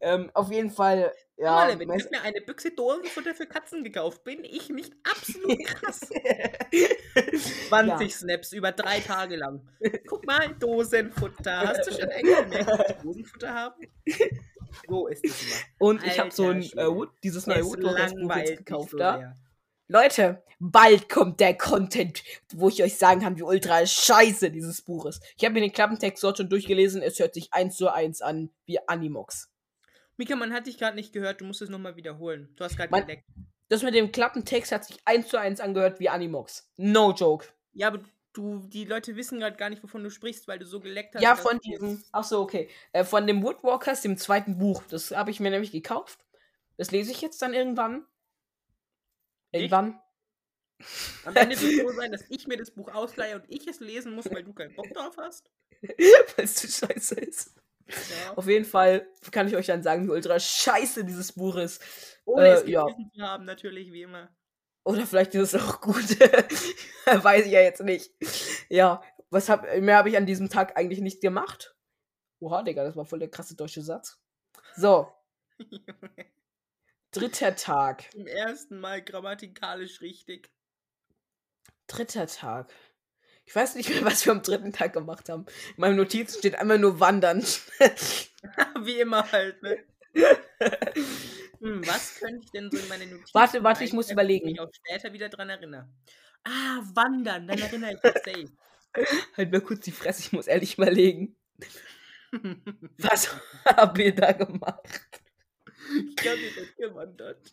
[0.00, 1.52] ähm, auf jeden Fall, ja.
[1.52, 4.24] Mal, wenn ich mir eine Büchse Dosenfutter für Katzen gekauft.
[4.24, 6.00] Bin ich nicht absolut krass?
[7.68, 9.66] 20 Snaps über drei Tage lang.
[10.06, 11.60] Guck mal, Dosenfutter.
[11.60, 13.86] Hast du schon eigentlich gemerkt, Dosenfutter haben?
[14.88, 15.60] So ist es immer.
[15.78, 18.58] Und ich habe so ein Alter äh, Wood, dieses neue Es Woodwalkers Buch langweilt jetzt
[18.58, 18.90] mich gekauft.
[18.90, 19.18] so da.
[19.18, 19.36] sehr.
[19.88, 22.22] Leute, bald kommt der Content,
[22.52, 25.22] wo ich euch sagen kann, wie ultra scheiße dieses Buch ist.
[25.36, 27.00] Ich habe mir den Klappentext dort schon durchgelesen.
[27.00, 29.50] Es hört sich eins zu eins an wie Animox.
[30.18, 31.40] Mika, man hat dich gerade nicht gehört.
[31.40, 32.52] Du musst es nochmal wiederholen.
[32.56, 33.24] Du hast gerade geleckt.
[33.70, 36.70] Das mit dem Klappentext hat sich eins zu eins angehört wie Animox.
[36.76, 37.46] No joke.
[37.72, 38.00] Ja, aber
[38.34, 41.22] du, die Leute wissen gerade gar nicht, wovon du sprichst, weil du so geleckt hast.
[41.22, 42.02] Ja, von diesem.
[42.12, 42.68] Ach so, okay.
[42.92, 44.82] Äh, von dem Woodwalkers, dem zweiten Buch.
[44.90, 46.18] Das habe ich mir nämlich gekauft.
[46.76, 48.04] Das lese ich jetzt dann irgendwann.
[49.52, 50.00] Irgendwann.
[51.24, 53.80] Am Ende wird es so sein, dass ich mir das Buch ausleihe und ich es
[53.80, 55.50] lesen muss, weil du keinen Bock drauf hast.
[55.82, 57.54] Weil es zu scheiße ist.
[57.88, 58.34] Ja.
[58.34, 61.82] Auf jeden Fall kann ich euch dann sagen, wie ultra scheiße dieses Buch ist.
[62.24, 62.86] Ohne Äh, es ja.
[62.86, 64.28] zu haben, natürlich, wie immer.
[64.84, 65.96] Oder vielleicht ist es auch gut.
[67.06, 68.10] Weiß ich ja jetzt nicht.
[68.68, 71.76] Ja, was hab, mehr habe ich an diesem Tag eigentlich nicht gemacht.
[72.40, 74.20] Oha, Digga, das war voll der krasse deutsche Satz.
[74.76, 75.12] So,
[77.18, 78.10] dritter Tag.
[78.12, 80.50] Zum ersten Mal grammatikalisch richtig.
[81.86, 82.72] Dritter Tag.
[83.44, 85.46] Ich weiß nicht mehr, was wir am dritten Tag gemacht haben.
[85.76, 87.42] In meinem Notiz steht einmal nur wandern.
[88.80, 89.78] wie immer halt, ne?
[91.60, 94.46] Hm, was könnte ich denn so in meine Notizen Warte, warte, ich muss überlegen.
[94.46, 95.88] Ich auch später wieder dran erinnere.
[96.44, 99.08] Ah, wandern, dann erinnere ich mich safe.
[99.36, 101.36] halt mal kurz die Fresse, ich muss ehrlich überlegen.
[102.98, 105.20] Was haben wir da gemacht?
[106.08, 107.52] Ich glaube, ihr seid gewandert.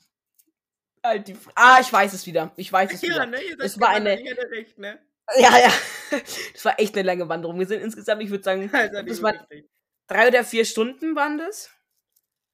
[1.04, 2.52] Halt die Fr ah, ich weiß es wieder.
[2.58, 3.26] Ich weiß es Ja, wieder.
[3.28, 3.42] ne?
[3.42, 4.12] Ihr seid Es war eine-
[4.52, 5.00] recht, ne?
[5.38, 5.72] Ja, ja.
[6.54, 7.58] Das war echt eine lange Wanderung.
[7.60, 9.70] Wir sind insgesamt, ich würde sagen, Also, das die war wirklich recht.
[10.08, 11.70] drei oder vier Stunden waren das.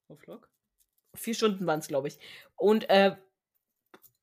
[0.10, 0.50] Auf Lock?
[1.16, 2.18] Vier Stunden waren es, glaube ich.
[2.56, 3.16] Und äh,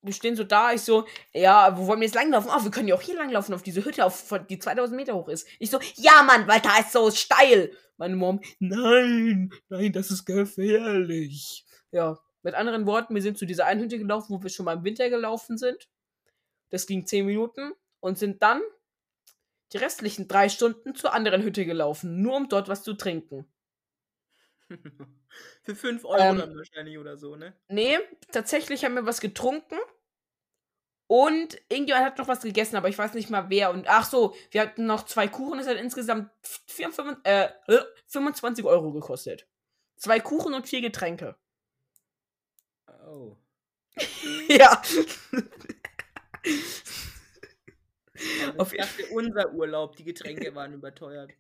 [0.08, 2.50] wir stehen so da, ich so, ja, wo wollen wir jetzt langlaufen?
[2.52, 5.28] Oh, wir können ja auch hier langlaufen, auf diese Hütte, auf, die 2000 Meter hoch
[5.28, 5.46] ist.
[5.58, 7.72] Ich so, ja, Mann, weil da ist so steil.
[7.96, 11.64] Meine Mom, nein, nein, das ist gefährlich.
[11.92, 14.76] Ja, mit anderen Worten, wir sind zu dieser einen Hütte gelaufen, wo wir schon mal
[14.76, 15.88] im Winter gelaufen sind.
[16.70, 18.62] Das ging zehn Minuten und sind dann
[19.72, 23.46] die restlichen drei Stunden zur anderen Hütte gelaufen, nur um dort was zu trinken.
[25.62, 27.54] Für 5 Euro Ähm, dann wahrscheinlich oder so, ne?
[27.68, 27.98] Nee,
[28.32, 29.76] tatsächlich haben wir was getrunken.
[31.08, 33.70] Und irgendjemand hat noch was gegessen, aber ich weiß nicht mal wer.
[33.70, 35.58] Und ach so, wir hatten noch zwei Kuchen.
[35.58, 36.30] Das hat insgesamt
[36.66, 37.48] 4, 5, äh,
[38.06, 39.46] 25 Euro gekostet.
[39.96, 41.34] Zwei Kuchen und vier Getränke.
[43.06, 43.36] Oh.
[44.48, 44.80] ja.
[48.46, 51.32] Also Auf ich dachte, unser Urlaub, die Getränke waren überteuert.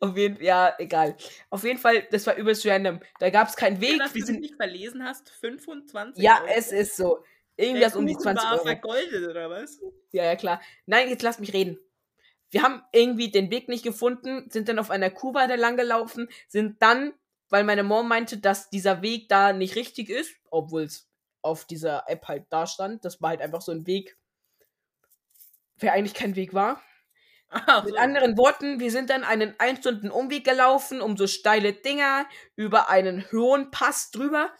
[0.00, 1.16] Auf jeden Fall, ja, egal.
[1.50, 3.00] Auf jeden Fall, das war übelst random.
[3.20, 3.98] Da gab es keinen Ja, Weg.
[3.98, 6.50] dass Wir du sind, nicht verlesen hast, 25 ja, Euro.
[6.54, 7.24] es ist so.
[7.56, 8.62] Irgendwas Der um die Kuchen 20 war Euro.
[8.64, 9.80] vergoldet, oder was?
[10.12, 10.60] Ja, ja, klar.
[10.84, 11.78] Nein, jetzt lass mich reden.
[12.50, 16.28] Wir haben irgendwie den Weg nicht gefunden, sind dann auf einer Kuh weiter lang gelaufen,
[16.48, 17.12] sind dann,
[17.48, 21.08] weil meine Mom meinte, dass dieser Weg da nicht richtig ist, obwohl es
[21.42, 23.04] auf dieser App halt da stand.
[23.04, 24.16] Das war halt einfach so ein Weg,
[25.82, 26.82] der eigentlich kein Weg war.
[27.48, 28.00] Ach Mit so.
[28.00, 32.26] anderen Worten, wir sind dann einen 1 Stunden Umweg gelaufen, um so steile Dinger,
[32.56, 34.50] über einen hohen Pass drüber.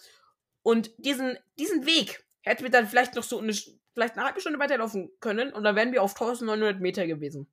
[0.63, 4.59] Und diesen, diesen Weg hätten wir dann vielleicht noch so eine, vielleicht eine halbe Stunde
[4.59, 7.53] weiterlaufen können und dann wären wir auf 1900 Meter gewesen.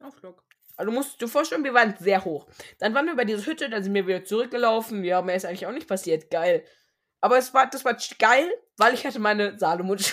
[0.00, 0.42] Auf Lock.
[0.76, 2.46] Also du musst dir vorstellen, wir waren sehr hoch.
[2.78, 5.04] Dann waren wir bei dieser Hütte, dann sind wir wieder zurückgelaufen.
[5.04, 6.30] Ja, mehr ist eigentlich auch nicht passiert.
[6.30, 6.64] Geil.
[7.20, 9.98] Aber es war, das war geil, weil ich hatte meine salomon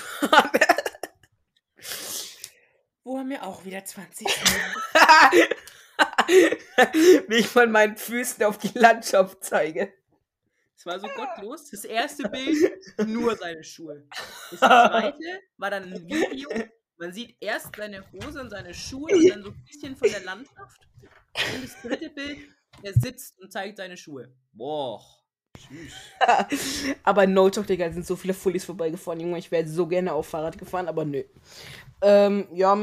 [3.04, 5.48] Wo haben wir auch wieder 20 Euro.
[7.30, 9.94] Wie ich von meinen Füßen auf die Landschaft zeige.
[10.80, 11.70] Es war so gottlos.
[11.72, 14.08] Das erste Bild, nur seine Schuhe.
[14.50, 16.50] Das zweite war dann ein Video.
[16.98, 20.24] Man sieht erst seine Hose und seine Schuhe und dann so ein bisschen von der
[20.24, 20.88] Landschaft.
[21.54, 22.40] Und das dritte Bild,
[22.82, 24.34] er sitzt und zeigt seine Schuhe.
[24.54, 25.04] Boah.
[25.58, 26.96] Tschüss.
[27.04, 29.38] aber no talk, Digga, sind so viele Fullies vorbeigefahren, Junge.
[29.38, 31.26] Ich wäre so gerne auf Fahrrad gefahren, aber nö.
[32.02, 32.74] Ähm, ja,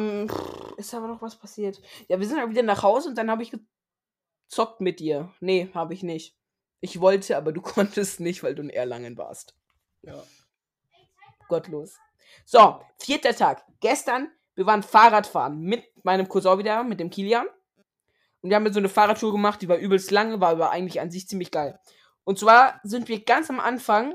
[0.76, 1.80] ist aber noch was passiert.
[2.08, 3.54] Ja, wir sind halt wieder nach Hause und dann habe ich
[4.50, 5.32] gezockt mit dir.
[5.40, 6.36] Nee, habe ich nicht.
[6.86, 9.56] Ich wollte, aber du konntest nicht, weil du in Erlangen warst.
[10.02, 10.22] Ja.
[11.48, 11.96] Gottlos.
[12.44, 13.64] So, vierter Tag.
[13.80, 17.48] Gestern, wir waren Fahrradfahren mit meinem Cousin wieder, mit dem Kilian.
[18.40, 21.10] Und wir haben so eine Fahrradtour gemacht, die war übelst lange, war aber eigentlich an
[21.10, 21.76] sich ziemlich geil.
[22.22, 24.14] Und zwar sind wir ganz am Anfang,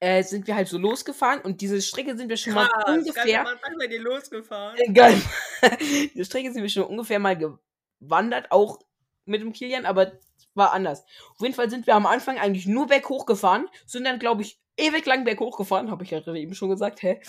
[0.00, 3.44] äh, sind wir halt so losgefahren und diese Strecke sind wir schon mal Krass, ungefähr.
[3.44, 4.94] Ganz am Anfang dir losgefahren.
[4.94, 5.22] Geil.
[6.14, 8.80] diese Strecke sind wir schon ungefähr mal gewandert, auch
[9.26, 10.18] mit dem Kilian, aber
[10.54, 11.04] war anders.
[11.34, 14.60] Auf jeden Fall sind wir am Anfang eigentlich nur berghoch gefahren, sind dann, glaube ich,
[14.76, 17.20] ewig lang berghoch gefahren, habe ich ja eben schon gesagt, hä?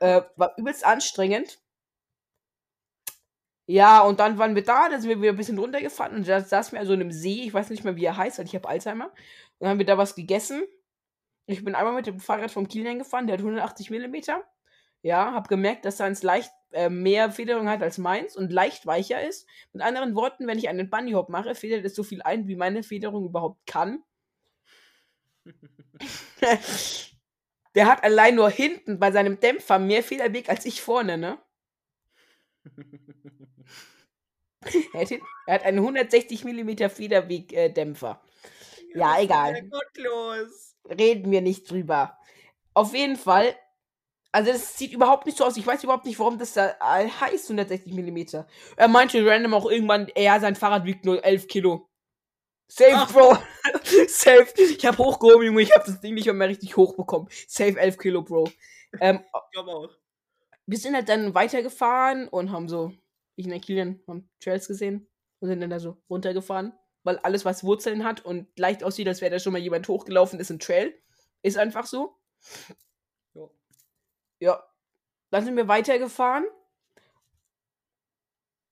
[0.00, 1.58] Äh, war übelst anstrengend.
[3.68, 6.40] Ja, und dann waren wir da, dann sind wir wieder ein bisschen runtergefahren und da
[6.40, 8.54] saßen wir also in einem See, ich weiß nicht mehr, wie er heißt, weil ich
[8.54, 9.06] habe Alzheimer.
[9.06, 9.14] Und
[9.58, 10.62] dann haben wir da was gegessen.
[11.46, 14.44] Ich bin einmal mit dem Fahrrad vom Kilian gefahren, der hat 180 Millimeter.
[15.02, 19.26] Ja, habe gemerkt, dass seins leicht äh, mehr Federung hat als meins und leicht weicher
[19.26, 19.46] ist.
[19.72, 22.56] Mit anderen Worten, wenn ich einen Bunny Hop mache, federt es so viel ein, wie
[22.56, 24.02] meine Federung überhaupt kann.
[27.74, 31.38] Der hat allein nur hinten bei seinem Dämpfer mehr Federweg als ich vorne, ne?
[34.92, 35.12] Er hat,
[35.46, 38.20] er einen 160 mm Federweg-Dämpfer.
[38.94, 39.54] Ja, ist egal.
[39.54, 40.74] ja gottlos.
[40.88, 42.18] Reden wir nicht drüber.
[42.74, 43.54] Auf jeden Fall.
[44.36, 45.56] Also, das sieht überhaupt nicht so aus.
[45.56, 48.44] Ich weiß überhaupt nicht, warum das da heißt 160 mm.
[48.76, 51.88] Er meinte random auch irgendwann, ja, sein Fahrrad wiegt nur 11 Kilo.
[52.68, 53.10] Safe, Ach.
[53.10, 53.38] Bro.
[54.08, 54.46] Safe.
[54.58, 55.62] Ich habe hochgehoben, Junge.
[55.62, 57.30] Ich habe das Ding nicht mehr richtig hochbekommen.
[57.48, 58.50] Safe 11 Kilo, Bro.
[59.00, 59.20] Ähm,
[59.52, 59.88] Ich auch.
[60.66, 62.92] wir sind halt dann weitergefahren und haben so,
[63.36, 65.08] ich und der Kilian haben Trails gesehen
[65.40, 66.74] und sind dann da so runtergefahren,
[67.04, 70.40] weil alles, was Wurzeln hat und leicht aussieht, als wäre da schon mal jemand hochgelaufen,
[70.40, 70.92] ist ein Trail.
[71.40, 72.18] Ist einfach so.
[74.40, 74.62] Ja.
[75.30, 76.46] Dann sind wir weitergefahren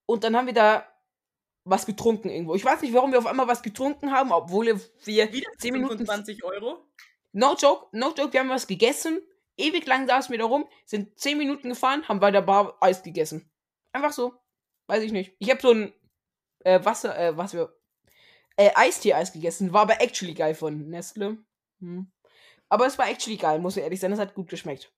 [0.06, 0.86] und dann haben wir da
[1.64, 2.54] was getrunken irgendwo.
[2.54, 5.96] Ich weiß nicht, warum wir auf einmal was getrunken haben, obwohl wir Wieder 10 Minuten
[5.96, 6.86] 25 Euro.
[7.32, 9.20] No joke, no joke, wir haben was gegessen.
[9.56, 13.02] Ewig lang saßen wir da rum, sind 10 Minuten gefahren, haben bei der Bar Eis
[13.02, 13.50] gegessen.
[13.92, 14.34] Einfach so.
[14.86, 15.34] Weiß ich nicht.
[15.38, 15.92] Ich habe so ein
[16.64, 17.74] äh, Wasser, äh, was wir.
[18.56, 19.72] Äh, Eistee-Eis gegessen.
[19.72, 21.38] War aber actually geil von Nestle.
[21.80, 22.06] Hm.
[22.68, 24.12] Aber es war actually geil, muss ich ehrlich sein.
[24.12, 24.92] Es hat gut geschmeckt.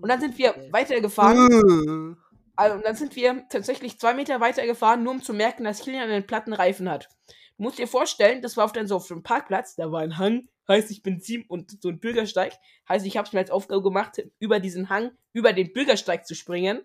[0.00, 2.16] Und dann sind wir weitergefahren.
[2.56, 5.80] Also, und dann sind wir tatsächlich zwei Meter weiter gefahren, nur um zu merken, dass
[5.80, 7.08] Kilian einen platten Reifen hat.
[7.56, 10.18] Du musst dir vorstellen, das war auf dann so auf dem Parkplatz, da war ein
[10.18, 12.52] Hang, heißt ich bin sieben und so ein Bürgersteig.
[12.88, 16.34] Heißt, ich habe es mir als Aufgabe gemacht, über diesen Hang, über den Bürgersteig zu
[16.34, 16.84] springen.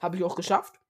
[0.00, 0.80] Habe ich auch geschafft.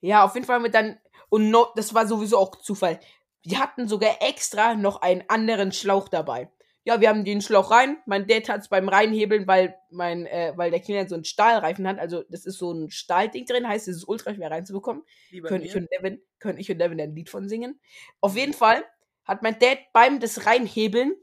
[0.00, 0.98] Ja, auf jeden Fall haben wir dann,
[1.28, 3.00] und no, das war sowieso auch Zufall.
[3.42, 6.50] Wir hatten sogar extra noch einen anderen Schlauch dabei.
[6.88, 7.98] Ja, wir haben den Schlauch rein.
[8.06, 11.86] Mein Dad hat es beim Reinhebeln, weil mein, äh, weil der Kilian so einen Stahlreifen
[11.86, 11.98] hat.
[11.98, 15.02] Also das ist so ein Stahlding drin, heißt, es ist ultra schwer reinzubekommen.
[15.42, 17.78] Können ich, und Devin, können ich und Devin ein Lied von singen.
[18.22, 18.86] Auf jeden Fall
[19.26, 21.14] hat mein Dad beim das Reinhebeln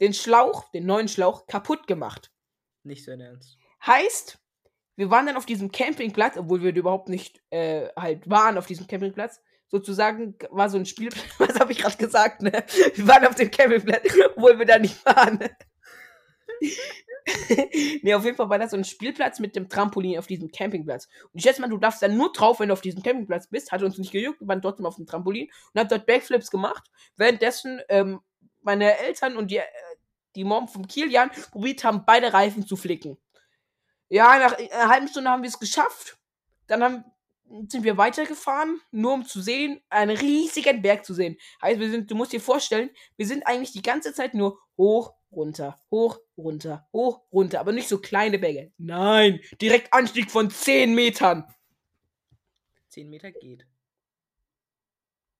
[0.00, 2.32] den Schlauch, den neuen Schlauch, kaputt gemacht.
[2.82, 3.56] Nicht so ernst.
[3.86, 4.40] Heißt,
[4.96, 8.88] wir waren dann auf diesem Campingplatz, obwohl wir überhaupt nicht äh, halt waren auf diesem
[8.88, 9.40] Campingplatz.
[9.74, 11.26] Sozusagen war so ein Spielplatz.
[11.38, 12.64] Was habe ich gerade gesagt, ne?
[12.94, 14.04] Wir waren auf dem Campingplatz,
[14.36, 15.40] obwohl wir da nicht waren.
[18.02, 21.08] ne, auf jeden Fall war das so ein Spielplatz mit dem Trampolin auf diesem Campingplatz.
[21.24, 23.72] Und ich schätze mal, du darfst dann nur drauf, wenn du auf diesem Campingplatz bist.
[23.72, 26.84] Hat uns nicht gejuckt, wir waren trotzdem auf dem Trampolin und haben dort Backflips gemacht.
[27.16, 28.20] Währenddessen ähm,
[28.62, 29.64] meine Eltern und die, äh,
[30.36, 33.18] die Mom vom Kilian probiert haben, beide Reifen zu flicken.
[34.08, 36.16] Ja, nach einer halben Stunde haben wir es geschafft.
[36.68, 37.04] Dann haben,
[37.68, 41.36] sind wir weitergefahren, nur um zu sehen, einen riesigen Berg zu sehen.
[41.62, 45.14] Heißt, wir sind, du musst dir vorstellen, wir sind eigentlich die ganze Zeit nur hoch,
[45.30, 47.60] runter, hoch, runter, hoch, runter.
[47.60, 48.72] Aber nicht so kleine Berge.
[48.78, 51.44] Nein, direkt Anstieg von 10 Metern.
[52.88, 53.66] 10 Meter geht.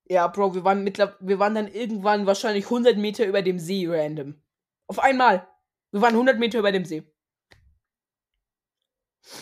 [0.06, 3.86] Ja, Bro, wir waren, mittler wir waren dann irgendwann wahrscheinlich 100 Meter über dem See
[3.88, 4.40] random.
[4.86, 5.48] Auf einmal.
[5.92, 7.02] Wir waren 100 Meter über dem See.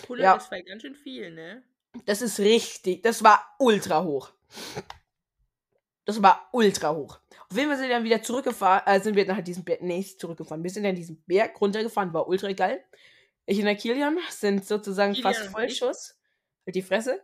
[0.05, 0.35] 100 Ja.
[0.37, 1.65] ist voll ganz schön viel, ne?
[2.07, 3.03] Das ist richtig.
[3.03, 4.33] Das war ultra hoch.
[6.05, 7.21] Das war ultra hoch.
[7.49, 9.83] Auf jeden Fall sind wir dann wieder zurückgefahren, äh, sind wir dann halt diesen Berg,
[9.83, 10.63] nee, nicht zurückgefahren.
[10.63, 12.83] Wir sind dann diesen Berg runtergefahren, war ultra geil.
[13.47, 16.19] Ich und der Kilian sind sozusagen Kilian fast Vollschuss.
[16.67, 17.23] Halt die Fresse.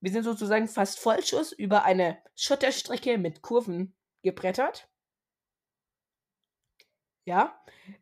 [0.00, 4.88] Wir sind sozusagen fast Vollschuss über eine Schotterstrecke mit Kurven gebrettert.
[7.24, 7.56] Ja.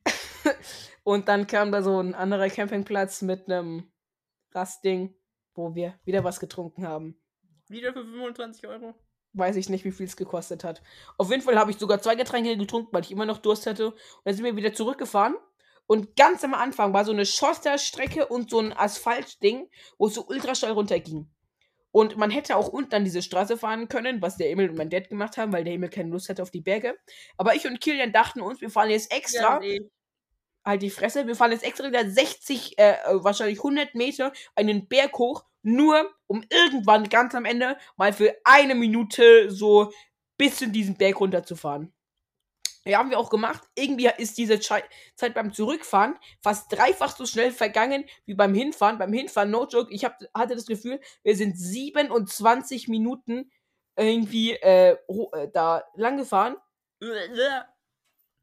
[1.02, 3.92] und dann kam da so ein anderer Campingplatz mit einem
[4.52, 5.14] Rastding,
[5.60, 7.20] wo wir wieder was getrunken haben.
[7.68, 8.94] Wieder für 25 Euro.
[9.32, 10.82] Weiß ich nicht, wie viel es gekostet hat.
[11.16, 13.92] Auf jeden Fall habe ich sogar zwei Getränke getrunken, weil ich immer noch Durst hatte.
[13.92, 15.36] Und dann sind wir wieder zurückgefahren.
[15.86, 20.26] Und ganz am Anfang war so eine Schotterstrecke und so ein Asphaltding, wo es so
[20.26, 21.28] ultra steil runterging.
[21.92, 24.90] Und man hätte auch unten an diese Straße fahren können, was der Emil und mein
[24.90, 26.96] Dad gemacht haben, weil der Emil keine Lust hatte auf die Berge.
[27.36, 29.80] Aber ich und Kilian dachten uns, wir fahren jetzt extra nee.
[30.64, 31.26] halt die Fresse.
[31.26, 36.10] Wir fahren jetzt extra wieder 60, äh, äh, wahrscheinlich 100 Meter einen Berg hoch, nur
[36.26, 39.92] um irgendwann ganz am Ende mal für eine Minute so
[40.38, 41.92] bis in diesen Berg runterzufahren.
[42.86, 43.62] Ja, haben wir auch gemacht.
[43.74, 44.84] Irgendwie ist diese Zeit
[45.34, 48.96] beim Zurückfahren fast dreifach so schnell vergangen wie beim Hinfahren.
[48.96, 53.50] Beim Hinfahren, no joke, ich hab, hatte das Gefühl, wir sind 27 Minuten
[53.96, 56.56] irgendwie äh, äh, da lang gefahren.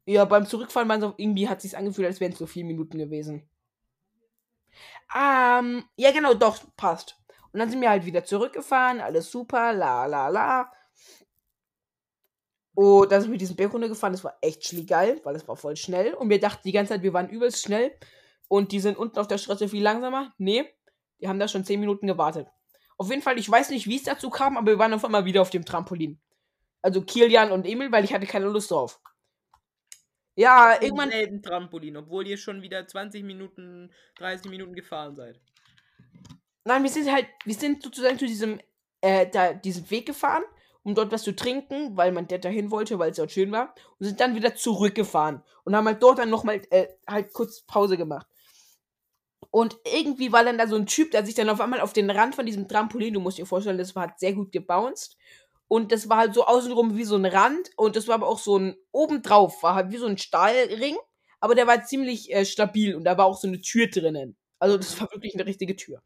[0.06, 3.48] Ja, beim Zurückfahren irgendwie hat sich's angefühlt, als wären es so vier Minuten gewesen.
[5.14, 7.16] Ähm, ja, genau, doch, passt.
[7.52, 10.72] Und dann sind wir halt wieder zurückgefahren, alles super, la la la.
[12.74, 15.76] Und dann sind wir diesen Berg runtergefahren, das war echt geil, weil es war voll
[15.76, 16.14] schnell.
[16.14, 17.92] Und wir dachten die ganze Zeit, wir waren übelst schnell.
[18.46, 20.32] Und die sind unten auf der Straße viel langsamer.
[20.38, 20.64] Nee,
[21.20, 22.48] die haben da schon zehn Minuten gewartet.
[22.96, 25.24] Auf jeden Fall, ich weiß nicht, wie es dazu kam, aber wir waren auf einmal
[25.24, 26.20] wieder auf dem Trampolin.
[26.80, 29.00] Also Kilian und Emil, weil ich hatte keine Lust drauf.
[30.38, 31.10] Ja, irgendwann.
[31.10, 35.40] Selten Trampolin, obwohl ihr schon wieder 20 Minuten, 30 Minuten gefahren seid.
[36.64, 38.60] Nein, wir sind halt, wir sind sozusagen zu diesem,
[39.00, 40.44] äh, da, diesem Weg gefahren,
[40.84, 43.74] um dort was zu trinken, weil mein Dad dahin wollte, weil es dort schön war.
[43.98, 45.42] Und sind dann wieder zurückgefahren.
[45.64, 48.28] Und haben halt dort dann nochmal, äh, halt kurz Pause gemacht.
[49.50, 52.10] Und irgendwie war dann da so ein Typ, der sich dann auf einmal auf den
[52.10, 55.16] Rand von diesem Trampolin, du musst dir vorstellen, das war halt sehr gut gebounced.
[55.68, 57.70] Und das war halt so außenrum wie so ein Rand.
[57.76, 60.96] Und das war aber auch so ein, obendrauf war halt wie so ein Stahlring.
[61.40, 64.36] Aber der war ziemlich äh, stabil und da war auch so eine Tür drinnen.
[64.58, 66.02] Also das war wirklich eine richtige Tür.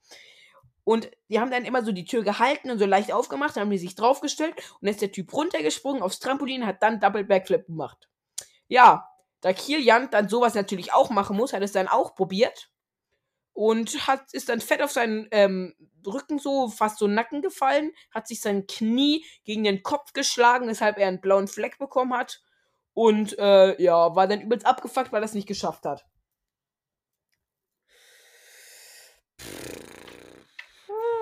[0.84, 3.78] Und die haben dann immer so die Tür gehalten und so leicht aufgemacht, haben die
[3.78, 8.08] sich draufgestellt und dann ist der Typ runtergesprungen aufs Trampolin, hat dann Double Backflip gemacht.
[8.66, 9.08] Ja,
[9.42, 12.71] da Kilian dann sowas natürlich auch machen muss, hat es dann auch probiert
[13.53, 15.74] und hat ist dann fett auf seinen ähm,
[16.07, 20.98] Rücken so fast so Nacken gefallen, hat sich sein Knie gegen den Kopf geschlagen, weshalb
[20.98, 22.40] er einen blauen Fleck bekommen hat
[22.94, 26.07] und äh, ja war dann übelst abgefuckt, weil er es nicht geschafft hat.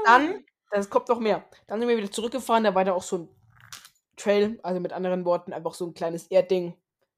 [0.04, 1.44] Dann, das kommt noch mehr.
[1.66, 3.28] Dann sind wir wieder zurückgefahren, da war da auch so ein
[4.16, 6.74] Trail, also mit anderen Worten einfach so ein kleines Erdding,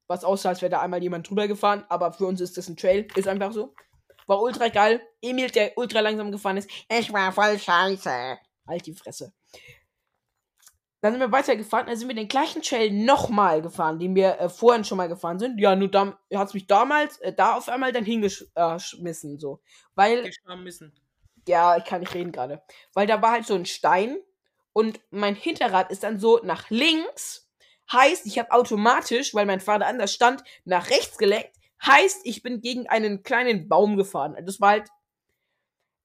[0.07, 2.77] was aussah, als wäre da einmal jemand drüber gefahren, aber für uns ist das ein
[2.77, 3.75] Trail, ist einfach so.
[4.33, 5.07] War ultra geil.
[5.21, 8.39] Emil, der ultra langsam gefahren ist, ich war voll scheiße.
[8.67, 9.35] Halt die Fresse.
[11.03, 14.49] Dann sind wir weitergefahren, dann sind wir den gleichen Trail nochmal gefahren, den wir äh,
[14.49, 15.61] vorhin schon mal gefahren sind.
[15.61, 19.61] Ja, nur da hat es mich damals, äh, da auf einmal dann hingeschmissen, so.
[19.97, 20.95] Weil Geschwommen müssen.
[21.47, 22.63] ja, ich kann nicht reden gerade.
[22.95, 24.17] Weil da war halt so ein Stein
[24.73, 27.51] und mein Hinterrad ist dann so nach links
[27.93, 31.51] Heißt, ich habe automatisch, weil mein Vater anders stand, nach rechts gelenkt.
[31.85, 34.37] Heißt, ich bin gegen einen kleinen Baum gefahren.
[34.45, 34.89] Das war halt.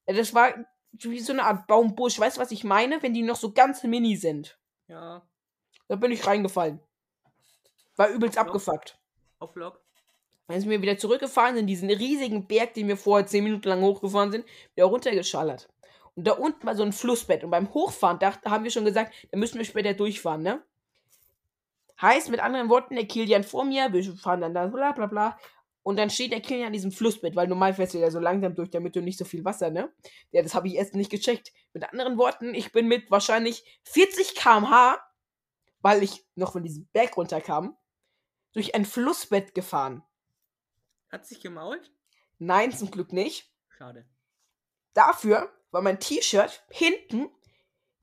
[0.06, 0.54] Das war
[0.92, 2.20] wie so eine Art Baumbusch.
[2.20, 3.02] Weißt du, was ich meine?
[3.04, 4.58] Wenn die noch so ganz mini sind.
[4.88, 5.28] Ja.
[5.88, 6.80] Da bin ich reingefallen.
[7.96, 9.00] War übelst Auf abgefuckt.
[9.40, 9.82] Auf Vlog.
[10.48, 13.82] Dann sind wir wieder zurückgefahren in diesen riesigen Berg, den wir vorher 10 Minuten lang
[13.82, 15.68] hochgefahren sind, wieder runtergeschallert.
[16.16, 17.44] Und da unten war so ein Flussbett.
[17.44, 20.64] Und beim Hochfahren dacht, haben wir schon gesagt, da müssen wir später durchfahren, ne?
[22.02, 25.38] Heißt mit anderen Worten, der Kilian vor mir, wir fahren dann da, bla bla bla.
[25.88, 28.54] Und dann steht der Kilian an diesem Flussbett, weil normal fährst du ja so langsam
[28.54, 29.90] durch, damit du nicht so viel Wasser, ne?
[30.32, 31.54] Ja, das habe ich erst nicht gecheckt.
[31.72, 35.00] Mit anderen Worten, ich bin mit wahrscheinlich 40 km/h,
[35.80, 37.78] weil ich noch von diesem Berg runterkam,
[38.52, 40.04] durch ein Flussbett gefahren.
[41.10, 41.90] Hat sich gemault?
[42.38, 43.50] Nein, zum Glück nicht.
[43.70, 44.06] Schade.
[44.94, 47.30] Dafür war mein T-Shirt hinten,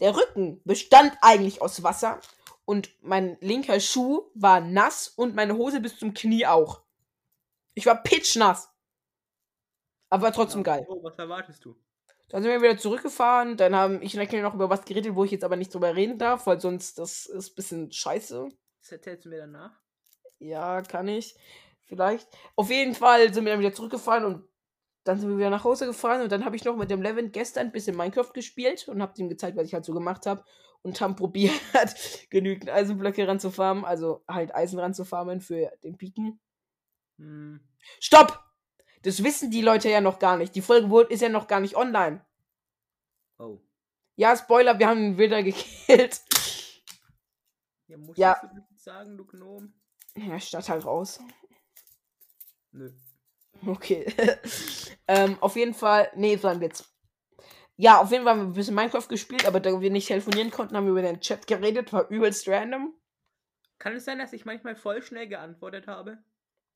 [0.01, 2.23] der Rücken bestand eigentlich aus Wasser
[2.65, 6.84] und mein linker Schuh war nass und meine Hose bis zum Knie auch.
[7.75, 8.71] Ich war pitchnass.
[10.09, 10.87] Aber war trotzdem geil.
[10.89, 11.77] Oh, was erwartest du?
[12.29, 13.57] Dann sind wir wieder zurückgefahren.
[13.57, 16.19] Dann haben ich und noch über was geredet, wo ich jetzt aber nicht drüber reden
[16.19, 18.49] darf, weil sonst das ist ein bisschen scheiße.
[18.81, 19.73] Das erzählst du mir danach.
[20.39, 21.37] Ja, kann ich.
[21.87, 22.29] Vielleicht.
[22.57, 24.49] Auf jeden Fall sind wir dann wieder zurückgefahren und
[25.05, 27.31] dann sind wir wieder nach Hause gefahren und dann habe ich noch mit dem Levin
[27.31, 30.45] gestern ein bisschen Minecraft gespielt und habe ihm gezeigt, was ich halt so gemacht habe
[30.83, 31.53] und haben probiert,
[32.31, 36.41] genügend Eisenblöcke ranzufarmen, also halt Eisen ranzufarmen für den Piken.
[37.19, 37.61] Hm.
[38.01, 38.43] Stopp!
[39.03, 40.55] Das wissen die Leute ja noch gar nicht.
[40.55, 42.25] Die Folge ist ja noch gar nicht online.
[43.39, 43.59] Oh.
[44.17, 46.23] Ja, Spoiler, wir haben ihn wieder gekillt.
[47.87, 48.37] Ja, musst Ja.
[48.41, 49.75] das jetzt sagen, du Gnom?
[50.17, 51.21] Ja, statt halt raus.
[52.73, 52.91] Nö.
[53.67, 54.07] Okay.
[55.09, 56.11] ähm, auf jeden Fall.
[56.15, 56.89] Nee, so ein Witz.
[57.77, 60.51] Ja, auf jeden Fall haben wir ein bisschen Minecraft gespielt, aber da wir nicht telefonieren
[60.51, 61.93] konnten, haben wir über den Chat geredet.
[61.93, 62.95] War übelst random.
[63.79, 66.23] Kann es sein, dass ich manchmal voll schnell geantwortet habe?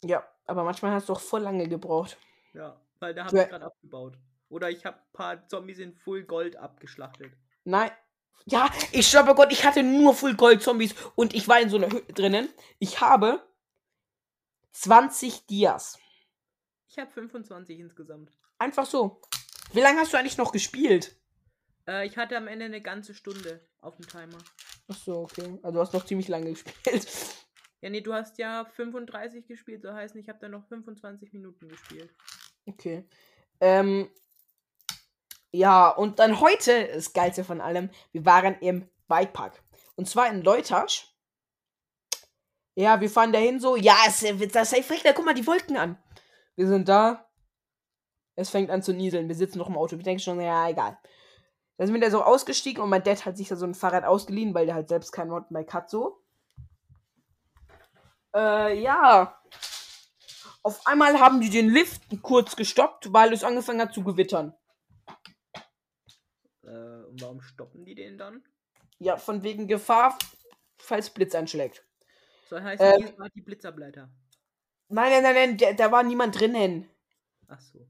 [0.05, 2.19] Ja, aber manchmal hast du auch voll lange gebraucht.
[2.55, 4.19] Ja, weil da habe ich gerade abgebaut.
[4.49, 7.33] Oder ich habe ein paar Zombies in Full Gold abgeschlachtet.
[7.65, 7.91] Nein.
[8.47, 11.69] Ja, ich schwör bei Gott, ich hatte nur Full Gold Zombies und ich war in
[11.69, 12.49] so einer Hütte drinnen.
[12.79, 13.43] Ich habe
[14.73, 15.99] 20 Dias.
[16.89, 18.33] Ich habe 25 insgesamt.
[18.59, 19.21] Einfach so.
[19.73, 21.15] Wie lange hast du eigentlich noch gespielt?
[21.87, 24.39] Äh, ich hatte am Ende eine ganze Stunde auf dem Timer.
[24.89, 25.59] Ach so, okay.
[25.63, 27.07] Also du hast noch ziemlich lange gespielt.
[27.81, 31.69] Ja, nee, du hast ja 35 gespielt, so heißt, ich habe dann noch 25 Minuten
[31.69, 32.13] gespielt.
[32.67, 33.05] Okay.
[33.61, 34.11] Ähm,
[35.51, 39.63] ja, und dann heute, das Geilste von allem, wir waren im Bikepark.
[39.97, 41.15] Und zwar in Leutasch.
[42.75, 45.77] Ja, wir fahren dahin so, ja, es wird das safe regnen, guck mal die Wolken
[45.77, 45.99] an.
[46.55, 47.29] Wir sind da.
[48.37, 49.27] Es fängt an zu nieseln.
[49.27, 49.97] Wir sitzen noch im Auto.
[49.97, 50.99] Wir denken schon, ja, egal.
[51.77, 54.05] Dann sind wir da so ausgestiegen und mein Dad hat sich da so ein Fahrrad
[54.05, 56.21] ausgeliehen, weil der halt selbst kein Mountainbike hat, so.
[58.35, 59.41] Äh, ja.
[60.63, 64.55] Auf einmal haben die den Lift kurz gestoppt, weil es angefangen hat zu gewittern.
[66.65, 68.43] Äh, und warum stoppen die den dann?
[68.99, 70.19] Ja, von wegen Gefahr,
[70.79, 71.85] falls Blitz einschlägt.
[72.51, 73.15] So heißt, Ähm.
[73.35, 74.11] die Blitzableiter.
[74.89, 76.89] Nein, nein, nein, nein, da, da war niemand drinnen.
[77.47, 77.87] Ach so.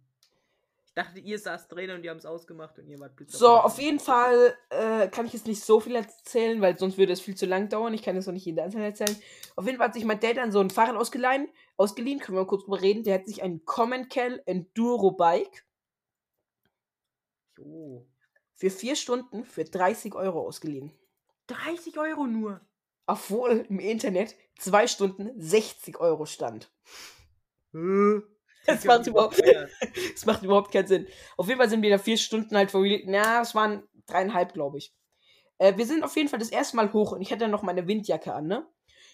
[0.98, 3.54] Dachte, ihr saßt drin und die haben es ausgemacht und ihr wart Blitzableiter.
[3.54, 7.12] So, auf jeden Fall äh, kann ich jetzt nicht so viel erzählen, weil sonst würde
[7.12, 7.94] es viel zu lang dauern.
[7.94, 9.16] Ich kann jetzt noch nicht jeden Einzelnen erzählen.
[9.54, 11.48] Auf jeden Fall hat sich mein Dad dann so ein Fahrrad ausgeliehen.
[11.76, 13.04] Ausgeliehen, können wir mal kurz drüber reden.
[13.04, 15.64] Der hat sich ein Common Cal Enduro Bike
[17.58, 18.04] Jo.
[18.56, 20.90] für vier Stunden für 30 Euro ausgeliehen.
[21.46, 22.60] 30 Euro nur.
[23.06, 26.72] Obwohl im Internet zwei Stunden 60 Euro stand.
[27.72, 28.24] Das
[28.84, 29.42] Hab macht überhaupt,
[30.26, 31.06] macht überhaupt keinen Sinn.
[31.36, 32.84] Auf jeden Fall sind wir da vier Stunden halt vor.
[33.06, 34.92] Na, es waren dreieinhalb, glaube ich.
[35.58, 37.86] Äh, wir sind auf jeden Fall das erste Mal hoch und ich hatte noch meine
[37.88, 38.66] Windjacke an, ne?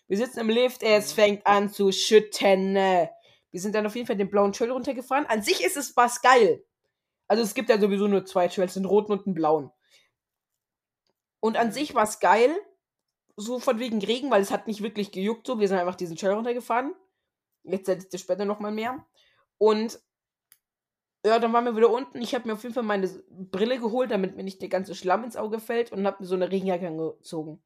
[0.06, 1.24] Wir sitzen im Lift, es Ja.
[1.24, 2.74] fängt an zu schütten.
[2.74, 5.26] Wir sind dann auf jeden Fall den blauen Trail runtergefahren.
[5.26, 6.64] An sich ist es was geil.
[7.28, 9.70] Also es gibt ja sowieso nur zwei Trails, einen roten und einen blauen.
[11.40, 11.72] Und an Mhm.
[11.72, 12.54] sich war es geil.
[13.36, 15.58] So von wegen Regen, weil es hat nicht wirklich gejuckt so.
[15.58, 16.94] Wir sind einfach diesen Trail runtergefahren.
[17.64, 19.04] Jetzt seid ihr später nochmal mehr.
[19.64, 19.98] Und
[21.24, 22.20] ja, dann waren wir wieder unten.
[22.20, 25.24] Ich habe mir auf jeden Fall meine Brille geholt, damit mir nicht der ganze Schlamm
[25.24, 27.64] ins Auge fällt und habe mir so eine Regenjacke angezogen.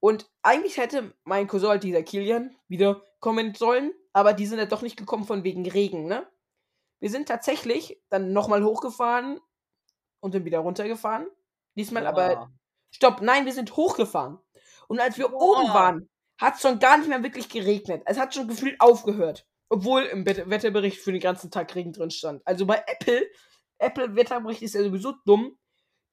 [0.00, 4.66] Und eigentlich hätte mein Cousin, halt dieser Kilian, wieder kommen sollen, aber die sind ja
[4.66, 6.26] doch nicht gekommen von wegen Regen, ne?
[6.98, 9.40] Wir sind tatsächlich dann nochmal hochgefahren
[10.20, 11.26] und dann wieder runtergefahren.
[11.74, 12.52] Diesmal aber Boah.
[12.90, 14.38] Stopp, nein, wir sind hochgefahren.
[14.88, 15.40] Und als wir Boah.
[15.40, 18.02] oben waren, hat es schon gar nicht mehr wirklich geregnet.
[18.04, 19.46] Es hat schon gefühlt aufgehört.
[19.70, 22.42] Obwohl im Wetterbericht für den ganzen Tag Regen drin stand.
[22.44, 23.30] Also bei Apple,
[23.78, 25.56] Apple Wetterbericht ist ja sowieso dumm.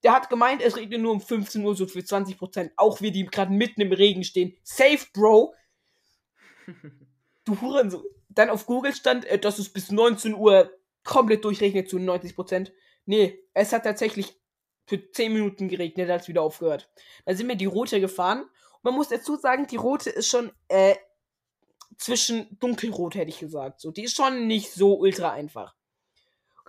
[0.03, 2.71] Der hat gemeint, es regnet nur um 15 Uhr so für 20 Prozent.
[2.77, 4.55] Auch wir, die gerade mitten im Regen stehen.
[4.63, 5.53] Safe, Bro.
[7.45, 8.03] Du Hurensohn.
[8.29, 10.71] Dann auf Google stand, äh, dass es bis 19 Uhr
[11.03, 12.73] komplett durchregnet zu 90 Prozent.
[13.05, 14.39] Nee, es hat tatsächlich
[14.85, 16.91] für 10 Minuten geregnet, hat es wieder aufgehört.
[17.25, 18.41] Dann sind wir die Rote gefahren.
[18.41, 20.95] Und man muss dazu sagen, die Rote ist schon äh,
[21.97, 23.79] zwischen dunkelrot, hätte ich gesagt.
[23.79, 25.75] So, die ist schon nicht so ultra einfach.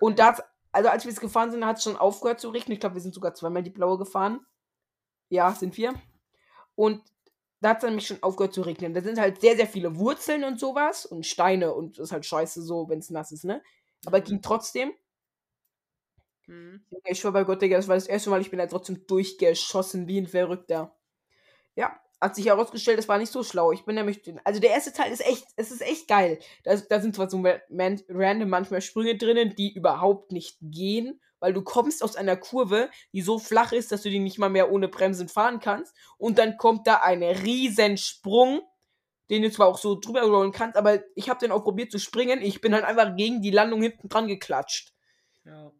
[0.00, 0.42] Und das,
[0.72, 2.74] also als wir es gefahren sind, hat es schon aufgehört zu regnen.
[2.74, 4.46] Ich glaube, wir sind sogar zweimal die blaue gefahren.
[5.28, 5.94] Ja, sind wir.
[6.74, 7.02] Und
[7.60, 8.94] da hat es nämlich schon aufgehört zu regnen.
[8.94, 12.24] Da sind halt sehr, sehr viele Wurzeln und sowas und Steine und das ist halt
[12.24, 13.62] scheiße so, wenn es nass ist, ne?
[14.06, 14.92] Aber ging trotzdem.
[16.46, 16.84] Mhm.
[17.04, 20.06] Ich schwör bei Gott, Digga, das war das erste Mal, ich bin da trotzdem durchgeschossen
[20.06, 20.96] wie ein Verrückter.
[21.74, 23.72] Ja, hat sich herausgestellt, das war nicht so schlau.
[23.72, 26.38] Ich bin nämlich, also der erste Teil ist echt, es ist echt geil.
[26.64, 31.52] Da, da sind zwar so man, random manchmal Sprünge drinnen, die überhaupt nicht gehen, weil
[31.52, 34.72] du kommst aus einer Kurve, die so flach ist, dass du die nicht mal mehr
[34.72, 35.94] ohne Bremsen fahren kannst.
[36.16, 38.62] Und dann kommt da ein Riesensprung,
[39.30, 41.98] den du zwar auch so drüber rollen kannst, aber ich habe den auch probiert zu
[41.98, 42.42] springen.
[42.42, 44.92] Ich bin halt einfach gegen die Landung hinten dran geklatscht.
[45.44, 45.70] Ja.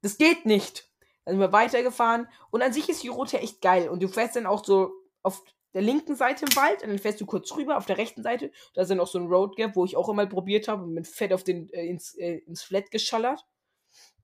[0.00, 0.88] Das geht nicht.
[1.24, 4.36] Dann sind wir weitergefahren und an sich ist die Route echt geil und du fährst
[4.36, 4.92] dann auch so
[5.22, 5.42] auf
[5.74, 8.50] der linken Seite im Wald und dann fährst du kurz rüber auf der rechten Seite.
[8.74, 10.94] Da ist dann auch so ein Road Gap, wo ich auch immer probiert habe und
[10.94, 13.46] mit Fett auf den, äh, ins, äh, ins Flat geschallert.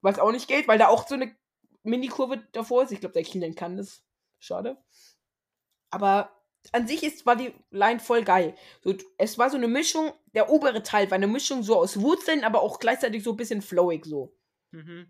[0.01, 1.34] Was auch nicht geht, weil da auch so eine
[1.82, 2.92] Mini-Kurve davor ist.
[2.92, 4.03] Ich glaube, der Kilian kann das.
[4.38, 4.76] Schade.
[5.90, 6.30] Aber
[6.72, 8.55] an sich ist, war die Line voll geil.
[8.82, 12.45] So, es war so eine Mischung, der obere Teil war eine Mischung so aus Wurzeln,
[12.45, 14.34] aber auch gleichzeitig so ein bisschen flowig so.
[14.70, 15.07] Mhm.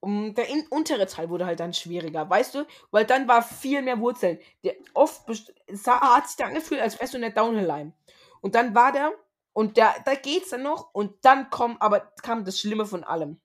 [0.00, 2.66] Und der untere Teil wurde halt dann schwieriger, weißt du?
[2.90, 4.38] Weil dann war viel mehr Wurzeln.
[4.64, 7.92] Der oft es hat sich dann angefühlt, als wärst du in der Downhill-Line.
[8.40, 9.12] Und dann war der,
[9.52, 13.40] und da, da geht's dann noch, und dann kommt, aber kam das Schlimme von allem.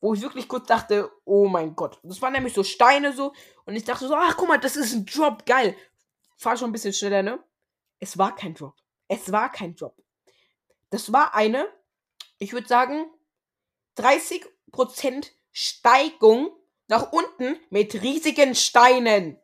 [0.00, 2.00] Wo ich wirklich kurz dachte, oh mein Gott.
[2.02, 3.32] Das waren nämlich so Steine so,
[3.66, 5.76] und ich dachte so, ach guck mal, das ist ein Drop, geil.
[6.36, 7.44] Fahr schon ein bisschen schneller, ne?
[8.00, 8.74] Es war kein Drop.
[9.06, 9.94] Es war kein Drop.
[10.88, 11.68] Das war eine,
[12.38, 13.06] ich würde sagen,
[13.96, 16.50] 30 Prozent Steigung
[16.88, 19.38] nach unten mit riesigen Steinen.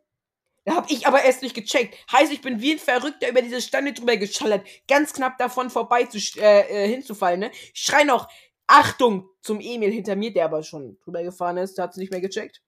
[0.65, 1.97] Da habe ich aber erst nicht gecheckt.
[2.11, 4.67] Heißt, ich bin wie ein Verrückter über diese Steine drüber geschallert.
[4.89, 7.51] Ganz knapp davon vorbei zu, äh, äh, hinzufallen, ne?
[7.73, 8.29] Ich schrei noch,
[8.67, 11.79] Achtung, zum Emil hinter mir, der aber schon drüber gefahren ist.
[11.79, 12.63] Der hat es nicht mehr gecheckt.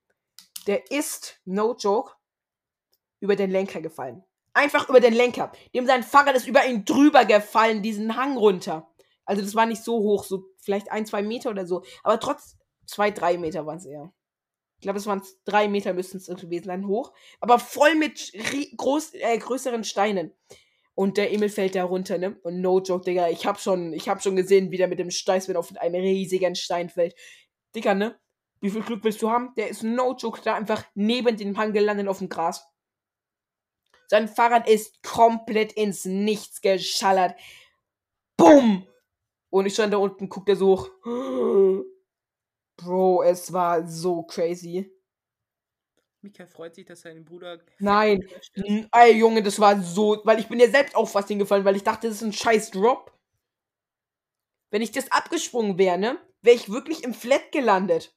[0.69, 2.13] Der ist, no joke,
[3.19, 4.23] über den Lenker gefallen.
[4.53, 5.51] Einfach über den Lenker.
[5.75, 8.89] Dem sein Fahrrad ist über ihn drüber gefallen, diesen Hang runter.
[9.25, 11.83] Also das war nicht so hoch, so vielleicht ein, zwei Meter oder so.
[12.03, 14.13] Aber trotz zwei, drei Meter waren es eher.
[14.77, 17.15] Ich glaube, es waren drei Meter müssten es gewesen sein, hoch.
[17.41, 18.33] Aber voll mit
[18.77, 20.35] groß, äh, größeren Steinen.
[20.95, 22.39] Und der Emil fällt da runter, ne?
[22.43, 23.31] Und no joke, Digga.
[23.31, 26.55] Ich hab schon, ich hab schon gesehen, wie der mit dem Steißwind auf einen riesigen
[26.55, 27.15] Stein fällt.
[27.75, 28.21] Digga, ne?
[28.61, 29.55] Wie viel Glück willst du haben?
[29.57, 32.67] Der ist no joke da einfach neben dem Hang gelandet auf dem Gras.
[34.07, 37.35] Sein Fahrrad ist komplett ins Nichts geschallert.
[38.37, 38.87] Bumm!
[39.51, 40.91] Und ich stand da unten, guckt er so hoch.
[42.77, 44.93] Bro, es war so crazy.
[46.23, 47.61] Mika freut sich, dass sein Bruder.
[47.79, 48.21] Nein.
[48.93, 50.21] Ey, Junge, das war so.
[50.25, 52.71] Weil ich bin ja selbst auch fast hingefallen, weil ich dachte, das ist ein scheiß
[52.73, 53.17] Drop.
[54.71, 56.19] Wenn ich das abgesprungen wäre, ne?
[56.43, 58.15] Wäre ich wirklich im Flat gelandet.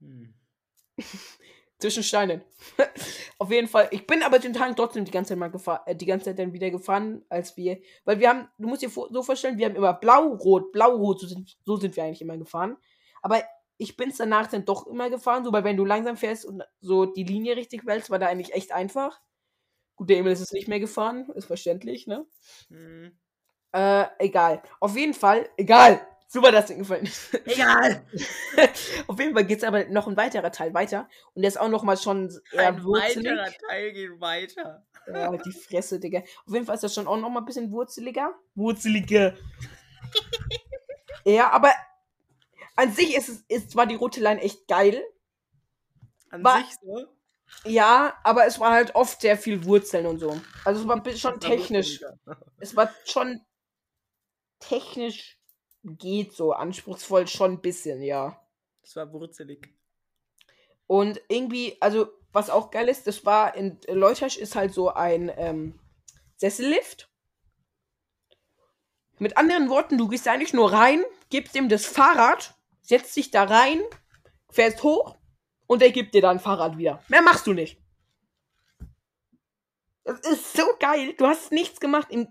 [0.00, 0.34] Hm.
[1.80, 2.42] Zwischen Steinen.
[3.38, 3.88] Auf jeden Fall.
[3.92, 6.38] Ich bin aber den Tag trotzdem die ganze Zeit mal gefahren, äh, die ganze Zeit
[6.40, 7.78] dann wieder gefahren, als wir.
[8.04, 11.56] Weil wir haben, du musst dir so vorstellen, wir haben immer blau-rot, blau-rot, so sind,
[11.64, 12.76] so sind wir eigentlich immer gefahren.
[13.22, 13.42] Aber
[13.76, 16.64] ich bin es danach dann doch immer gefahren, so, weil wenn du langsam fährst und
[16.80, 19.20] so die Linie richtig wählst, war da eigentlich echt einfach.
[19.96, 22.26] Gut, der Emil ist es nicht mehr gefahren, ist verständlich, ne?
[22.70, 23.18] Mhm.
[23.72, 24.62] Äh, egal.
[24.80, 26.00] Auf jeden Fall, egal.
[26.30, 27.32] Super, dass dir gefallen ist.
[27.46, 28.04] Egal.
[29.06, 31.08] Auf jeden Fall geht es aber noch ein weiterer Teil weiter.
[31.32, 33.32] Und der ist auch noch mal schon eher Ein wurzelig.
[33.32, 34.86] weiterer Teil geht weiter.
[35.06, 36.18] Ja, die Fresse, Digga.
[36.44, 38.34] Auf jeden Fall ist das schon auch noch mal ein bisschen wurzeliger.
[38.54, 39.38] Wurzeliger.
[41.24, 41.72] ja, aber
[42.76, 45.02] an sich ist, es, ist zwar die rote Line echt geil.
[46.28, 47.06] An war, sich so?
[47.64, 50.38] Ja, aber es war halt oft sehr viel Wurzeln und so.
[50.66, 52.04] Also es war schon technisch.
[52.60, 53.40] Es war schon
[54.58, 55.37] technisch
[55.96, 56.52] geht so.
[56.52, 58.40] Anspruchsvoll schon ein bisschen, ja.
[58.82, 59.72] Es war wurzelig.
[60.86, 65.30] Und irgendwie, also, was auch geil ist, das war in Leutasch ist halt so ein
[65.36, 65.78] ähm,
[66.36, 67.10] Sessellift.
[69.18, 73.44] Mit anderen Worten, du gehst eigentlich nur rein, gibst ihm das Fahrrad, setzt dich da
[73.44, 73.82] rein,
[74.50, 75.16] fährst hoch
[75.66, 77.02] und er gibt dir dann Fahrrad wieder.
[77.08, 77.78] Mehr machst du nicht.
[80.04, 81.14] Das ist so geil.
[81.18, 82.08] Du hast nichts gemacht.
[82.10, 82.28] Im,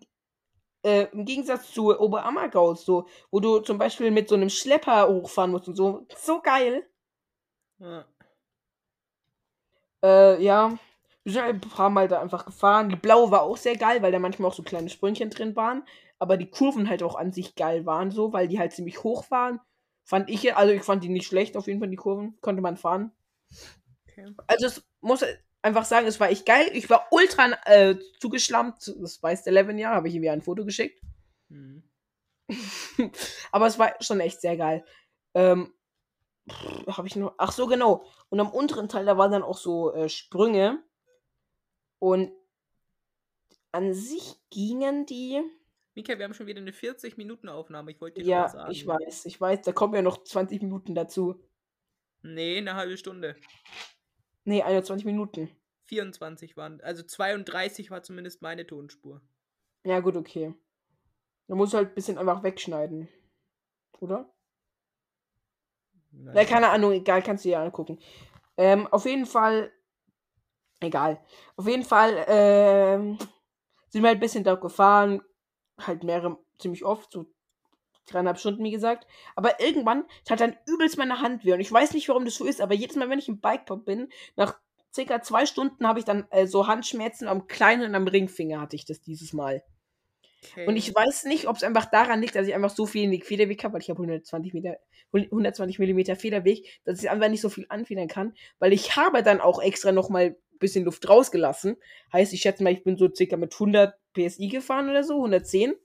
[0.87, 5.51] äh, im Gegensatz zu Oberammergau, so, wo du zum Beispiel mit so einem Schlepper hochfahren
[5.51, 6.07] musst und so.
[6.17, 6.87] So geil.
[7.79, 8.05] Ja.
[10.01, 10.79] Äh, ja.
[11.23, 12.87] Wir sind halt ein paar Mal da einfach gefahren.
[12.87, 15.83] Die blaue war auch sehr geil, weil da manchmal auch so kleine Sprüngchen drin waren.
[16.19, 19.29] Aber die Kurven halt auch an sich geil waren, so, weil die halt ziemlich hoch
[19.29, 19.59] waren.
[20.05, 22.37] Fand ich, also ich fand die nicht schlecht, auf jeden Fall die Kurven.
[22.39, 23.11] Konnte man fahren.
[24.07, 24.33] Okay.
[24.47, 25.25] Also es muss
[25.67, 26.69] einfach sagen, es war echt geil.
[26.73, 28.93] Ich war ultra äh, zugeschlammt.
[28.99, 31.01] Das weiß der Levin ja, habe ich ihm ja ein Foto geschickt.
[31.49, 31.83] Mhm.
[33.51, 34.85] Aber es war schon echt sehr geil.
[35.33, 35.73] Ähm,
[36.87, 37.35] habe ich noch.
[37.37, 38.05] Ach so, genau.
[38.29, 40.83] Und am unteren Teil, da waren dann auch so äh, Sprünge.
[41.99, 42.31] Und
[43.71, 45.41] an sich gingen die.
[45.95, 47.91] Mika, wir haben schon wieder eine 40-Minuten-Aufnahme.
[47.91, 48.71] Ich wollte dir Ja, sagen.
[48.71, 49.61] ich weiß, ich weiß.
[49.63, 51.43] Da kommen ja noch 20 Minuten dazu.
[52.21, 53.35] Nee, eine halbe Stunde.
[54.47, 55.49] Nee, 21 Minuten.
[55.87, 56.79] 24 waren.
[56.79, 59.21] Also 32 war zumindest meine Tonspur.
[59.83, 60.53] Ja, gut, okay.
[61.47, 63.09] Da musst du halt ein bisschen einfach wegschneiden.
[63.99, 64.33] Oder?
[66.11, 66.39] Naja.
[66.39, 67.99] Ja, keine Ahnung, egal, kannst du dir angucken.
[68.55, 69.69] Ähm, auf jeden Fall.
[70.79, 71.21] Egal.
[71.57, 73.17] Auf jeden Fall ähm,
[73.89, 75.21] sind wir halt ein bisschen da gefahren.
[75.77, 77.25] Halt mehrere, ziemlich oft, so
[78.07, 79.07] dreieinhalb Stunden, wie gesagt.
[79.35, 81.53] Aber irgendwann tat dann übelst meine Hand weh.
[81.53, 83.85] Und ich weiß nicht, warum das so ist, aber jedes Mal, wenn ich im Bikepop
[83.85, 84.57] bin, nach
[84.93, 88.75] circa zwei Stunden habe ich dann äh, so Handschmerzen am kleinen und am Ringfinger hatte
[88.75, 89.63] ich das dieses Mal.
[90.51, 90.67] Okay.
[90.67, 93.11] Und ich weiß nicht, ob es einfach daran liegt, dass ich einfach so viel in
[93.11, 94.77] die Federweg habe, weil ich habe 120 Meter,
[95.11, 99.41] 120 Millimeter Federweg, dass ich einfach nicht so viel anfedern kann, weil ich habe dann
[99.41, 101.77] auch extra noch mal ein bisschen Luft rausgelassen.
[102.13, 105.75] Heißt, ich schätze mal, ich bin so circa mit 100 PSI gefahren oder so, 110.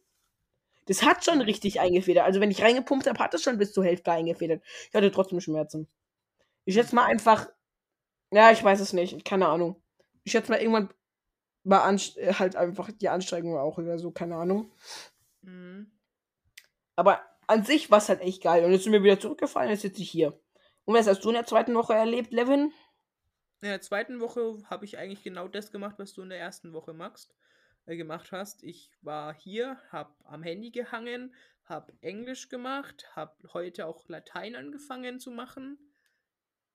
[0.87, 2.25] Das hat schon richtig eingefedert.
[2.25, 4.63] Also wenn ich reingepumpt habe, hat es schon bis zur Hälfte eingefedert.
[4.89, 5.89] Ich hatte trotzdem Schmerzen.
[6.65, 7.49] Ich schätze mal einfach,
[8.33, 9.83] ja, ich weiß es nicht, keine Ahnung.
[10.25, 10.91] Ich schätze mal irgendwann
[11.65, 14.71] war anst äh, halt einfach die Anstrengung auch oder so, keine Ahnung.
[15.43, 15.91] Mhm.
[16.97, 18.65] Aber an sich war es halt echt geil.
[18.65, 20.39] Und jetzt sind wir wieder zurückgefallen, jetzt sitze ich hier.
[20.85, 22.73] Und was hast du in der zweiten Woche erlebt, Levin?
[23.61, 26.73] In der zweiten Woche habe ich eigentlich genau das gemacht, was du in der ersten
[26.73, 27.35] Woche machst,
[27.87, 28.63] äh, gemacht hast.
[28.63, 35.21] Ich war hier, habe am Handy gehangen, habe Englisch gemacht, habe heute auch Latein angefangen
[35.21, 35.79] zu machen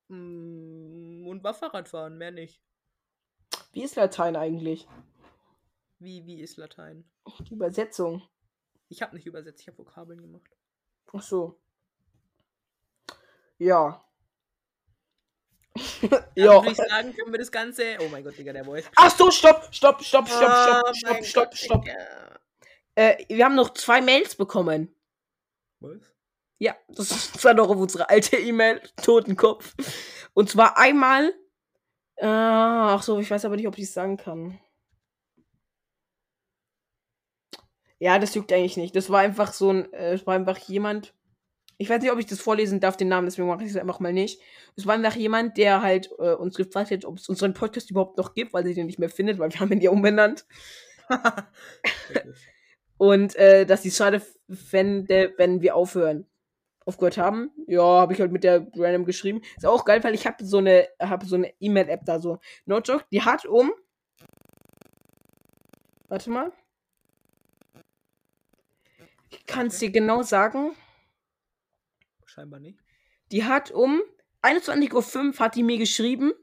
[0.08, 2.62] mm, und war Fahrradfahren, mehr nicht.
[3.74, 4.88] Wie ist Latein eigentlich?
[6.00, 7.10] Wie, wie ist Latein?
[7.40, 8.28] Die Übersetzung.
[8.90, 10.58] Ich habe nicht übersetzt, ich habe Vokabeln gemacht.
[11.14, 11.60] Ach so.
[13.58, 14.07] Ja.
[16.36, 16.62] Ja.
[16.62, 17.98] würde ich sagen, können wir das Ganze.
[18.00, 18.86] Oh mein Gott, Digga, der Voice.
[18.96, 21.86] Ach so, stopp, stopp, stopp, stopp, Ah, stopp, stopp, stopp, stopp.
[21.86, 21.98] Digga.
[22.96, 24.94] Äh, wir haben noch zwei Mails bekommen.
[25.80, 26.00] Was?
[26.60, 29.74] Ja, das ist zwar noch auf unsere alte E-Mail, Totenkopf.
[30.34, 31.34] Und zwar einmal.
[32.16, 34.60] Äh, ach so, ich weiß aber nicht, ob ich es sagen kann.
[38.00, 38.96] Ja, das juckt eigentlich nicht.
[38.96, 41.14] Das war einfach so ein, äh, es war einfach jemand.
[41.80, 44.00] Ich weiß nicht, ob ich das vorlesen darf, den Namen, deswegen mache ich es einfach
[44.00, 44.42] mal nicht.
[44.76, 48.18] Es war einfach jemand, der halt äh, uns gefragt hat, ob es unseren Podcast überhaupt
[48.18, 50.46] noch gibt, weil sie den nicht mehr findet, weil wir haben ihn ja umbenannt.
[52.98, 56.26] Und äh, dass sie es schade fände, wenn wir aufhören.
[56.86, 57.52] Aufgehört haben.
[57.68, 59.42] Ja, habe ich halt mit der random geschrieben.
[59.58, 62.40] Ist auch geil, weil ich habe so eine, habe so eine E-Mail-App da so.
[62.66, 63.72] No joke, die hat um.
[66.08, 66.54] Warte mal.
[69.30, 70.72] Ich kann es dir genau sagen.
[72.38, 72.80] Scheinbar nicht.
[73.32, 74.04] Die hat um
[74.44, 74.94] 21.05
[75.34, 76.34] Uhr hat die mir geschrieben.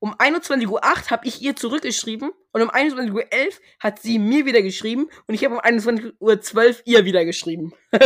[0.00, 2.30] Um 21.08 Uhr habe ich ihr zurückgeschrieben.
[2.52, 5.08] Und um 21.11 Uhr hat sie mir wieder geschrieben.
[5.26, 7.72] Und ich habe um 21.12 Uhr ihr wieder geschrieben.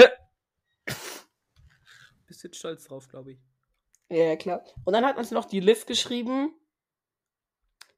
[2.26, 3.40] Bist jetzt stolz drauf, glaube ich.
[4.08, 4.64] Ja, ja, klar.
[4.84, 6.54] Und dann hat uns noch die Liv geschrieben,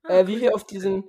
[0.05, 0.41] Ah, äh, wie cool.
[0.43, 1.09] wir auf diesen,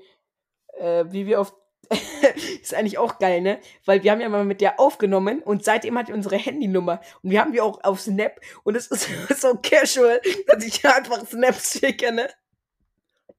[0.73, 1.53] äh, wie wir auf,
[2.61, 3.59] ist eigentlich auch geil, ne?
[3.85, 7.31] Weil wir haben ja mal mit der aufgenommen und seitdem hat die unsere Handynummer und
[7.31, 9.09] wir haben die auch auf Snap und es ist
[9.41, 12.29] so casual, dass ich einfach Snaps schicke, ne?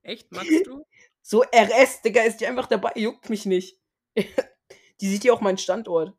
[0.02, 0.84] Echt, magst du?
[1.22, 3.80] So RS, Digga, ist die einfach dabei, juckt mich nicht.
[4.16, 6.16] die sieht ja auch meinen Standort.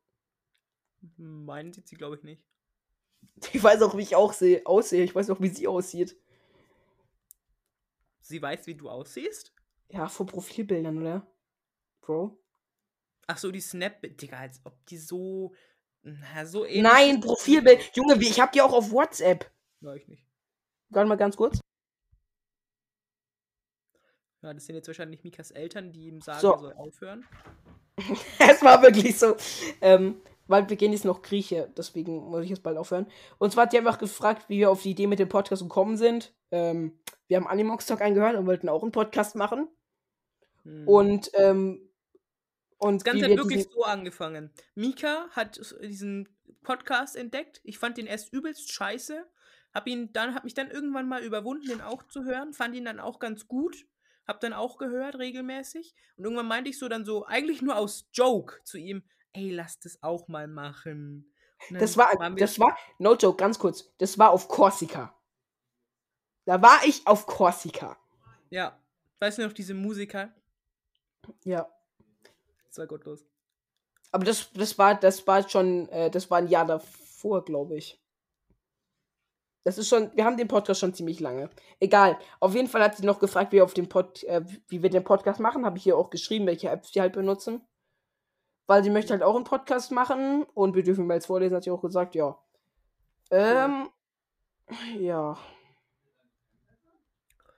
[1.16, 2.44] Meinen sieht sie, glaube ich, nicht.
[3.54, 5.04] Ich weiß auch, wie ich auch sehe, aussehe.
[5.04, 6.18] Ich weiß auch, wie sie aussieht.
[8.22, 9.54] Sie weiß, wie du aussiehst?
[9.90, 11.26] Ja, vor Profilbildern, oder?
[12.08, 12.40] Bro.
[13.28, 15.54] Ach so, die Snap, Digga, als ob die so.
[16.02, 16.82] Na, so ähnlich.
[16.84, 17.20] Nein.
[17.20, 17.92] Profilbild.
[17.96, 19.52] Junge, wie, ich hab die auch auf WhatsApp.
[19.82, 20.26] Ja, ich nicht.
[20.90, 21.60] Warte mal ganz kurz.
[24.42, 26.54] Ja, das sind jetzt wahrscheinlich Mikas Eltern, die ihm sagen, So.
[26.54, 27.26] er soll aufhören.
[28.40, 29.36] es war wirklich so.
[29.82, 33.08] Ähm, weil wir gehen jetzt noch Grieche, deswegen muss ich jetzt bald aufhören.
[33.38, 35.98] Und zwar hat die einfach gefragt, wie wir auf die Idee mit dem Podcast gekommen
[35.98, 36.34] sind.
[36.52, 36.98] Ähm,
[37.28, 39.68] wir haben Animox Talk angehört und wollten auch einen Podcast machen.
[40.64, 40.88] Hm.
[40.88, 41.87] Und ähm,
[42.78, 44.52] Und Das Ganze hat wir wirklich so angefangen.
[44.76, 46.30] Mika hat diesen
[46.64, 47.60] Podcast entdeckt.
[47.64, 49.26] Ich fand den erst übelst scheiße.
[49.74, 52.54] Hab ihn dann, hab mich dann irgendwann mal überwunden, den auch zu hören.
[52.54, 53.86] Fand ihn dann auch ganz gut.
[54.28, 55.96] Hab dann auch gehört, regelmäßig.
[56.18, 59.80] Und irgendwann meinte ich so dann so, eigentlich nur aus Joke zu ihm, ey, lass
[59.80, 61.32] das auch mal machen.
[61.72, 65.16] Das war, das war, no joke, ganz kurz, das war auf Korsika.
[66.46, 67.98] Da war ich auf Korsika.
[68.50, 68.80] Ja.
[69.20, 70.34] Weißt du noch, diese Musiker?
[71.44, 71.68] Ja.
[72.78, 73.26] War gottlos.
[74.12, 78.02] Aber das, das war, das war schon, äh, das war ein Jahr davor, glaube ich.
[79.64, 81.50] Das ist schon, wir haben den Podcast schon ziemlich lange.
[81.82, 82.18] Egal.
[82.40, 84.90] Auf jeden Fall hat sie noch gefragt, wie, wir auf dem Pod, äh, wie wir
[84.90, 85.66] den Podcast machen.
[85.66, 87.62] Habe ich hier auch geschrieben, welche Apps wir halt benutzen.
[88.66, 91.72] Weil sie möchte halt auch einen Podcast machen und wir dürfen Mails vorlesen, hat sie
[91.72, 92.38] auch gesagt, ja.
[93.30, 93.90] Ähm,
[95.00, 95.38] ja.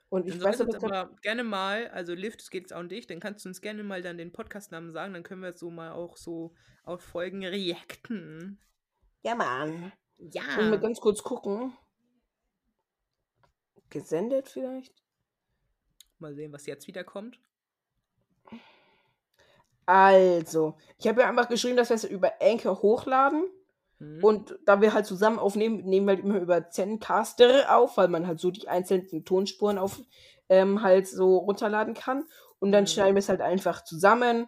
[0.10, 2.90] Und ich Dann weiß aber, aber gerne mal, also Lift, es geht jetzt auch um
[2.90, 5.69] dich, dann kannst du uns gerne mal dann den Podcastnamen sagen, dann können wir so
[5.69, 8.60] mal auch so auf Folgen reacten.
[9.22, 9.91] ja, Mann.
[10.18, 10.41] Ja.
[10.57, 11.77] Muss mal ganz kurz gucken.
[13.90, 15.03] Gesendet vielleicht?
[16.18, 17.40] Mal sehen, was jetzt wieder kommt.
[19.86, 23.49] Also, ich habe ja einfach geschrieben, dass wir es über Anchor hochladen.
[24.00, 24.24] Hm.
[24.24, 28.28] Und da wir halt zusammen aufnehmen, nehmen wir halt immer über Zencaster auf, weil man
[28.28, 30.02] halt so die einzelnen Tonspuren auf
[30.50, 32.26] ähm, halt so runterladen kann.
[32.60, 32.88] Und dann Mhm.
[32.88, 34.48] schneiden wir es halt einfach zusammen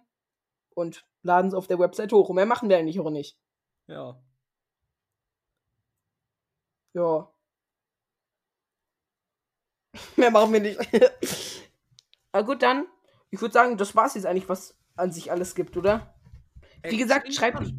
[0.74, 2.30] und laden es auf der Website hoch.
[2.30, 3.38] Und mehr machen wir eigentlich auch nicht.
[3.88, 4.20] Ja.
[6.94, 7.32] Ja.
[10.18, 10.80] Mehr machen wir nicht.
[12.32, 12.86] Aber gut, dann.
[13.30, 16.14] Ich würde sagen, das war's jetzt eigentlich, was an sich alles gibt, oder?
[16.84, 17.74] Wie gesagt, schreibt,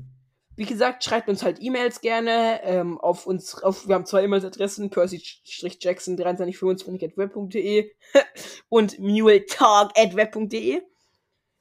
[0.57, 4.89] wie gesagt, schreibt uns halt E-Mails gerne ähm, auf uns, auf, wir haben zwei E-Mails-Adressen,
[4.91, 7.91] percy-jackson2325.web.de
[8.69, 10.83] und muletalk.web.de.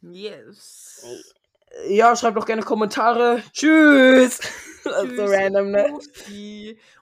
[0.01, 1.05] Yes.
[1.87, 3.43] Ja, schreibt auch gerne Kommentare.
[3.53, 4.39] Tschüss!
[4.39, 5.93] Ist so Tschüss, random, ne?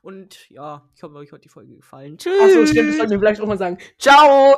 [0.02, 2.18] Und ja, ich hoffe, euch hat die Folge gefallen.
[2.18, 2.41] Tschüss.
[2.41, 3.78] Achso, stimmt, das sollten wir vielleicht auch mal sagen.
[3.98, 4.57] Ciao!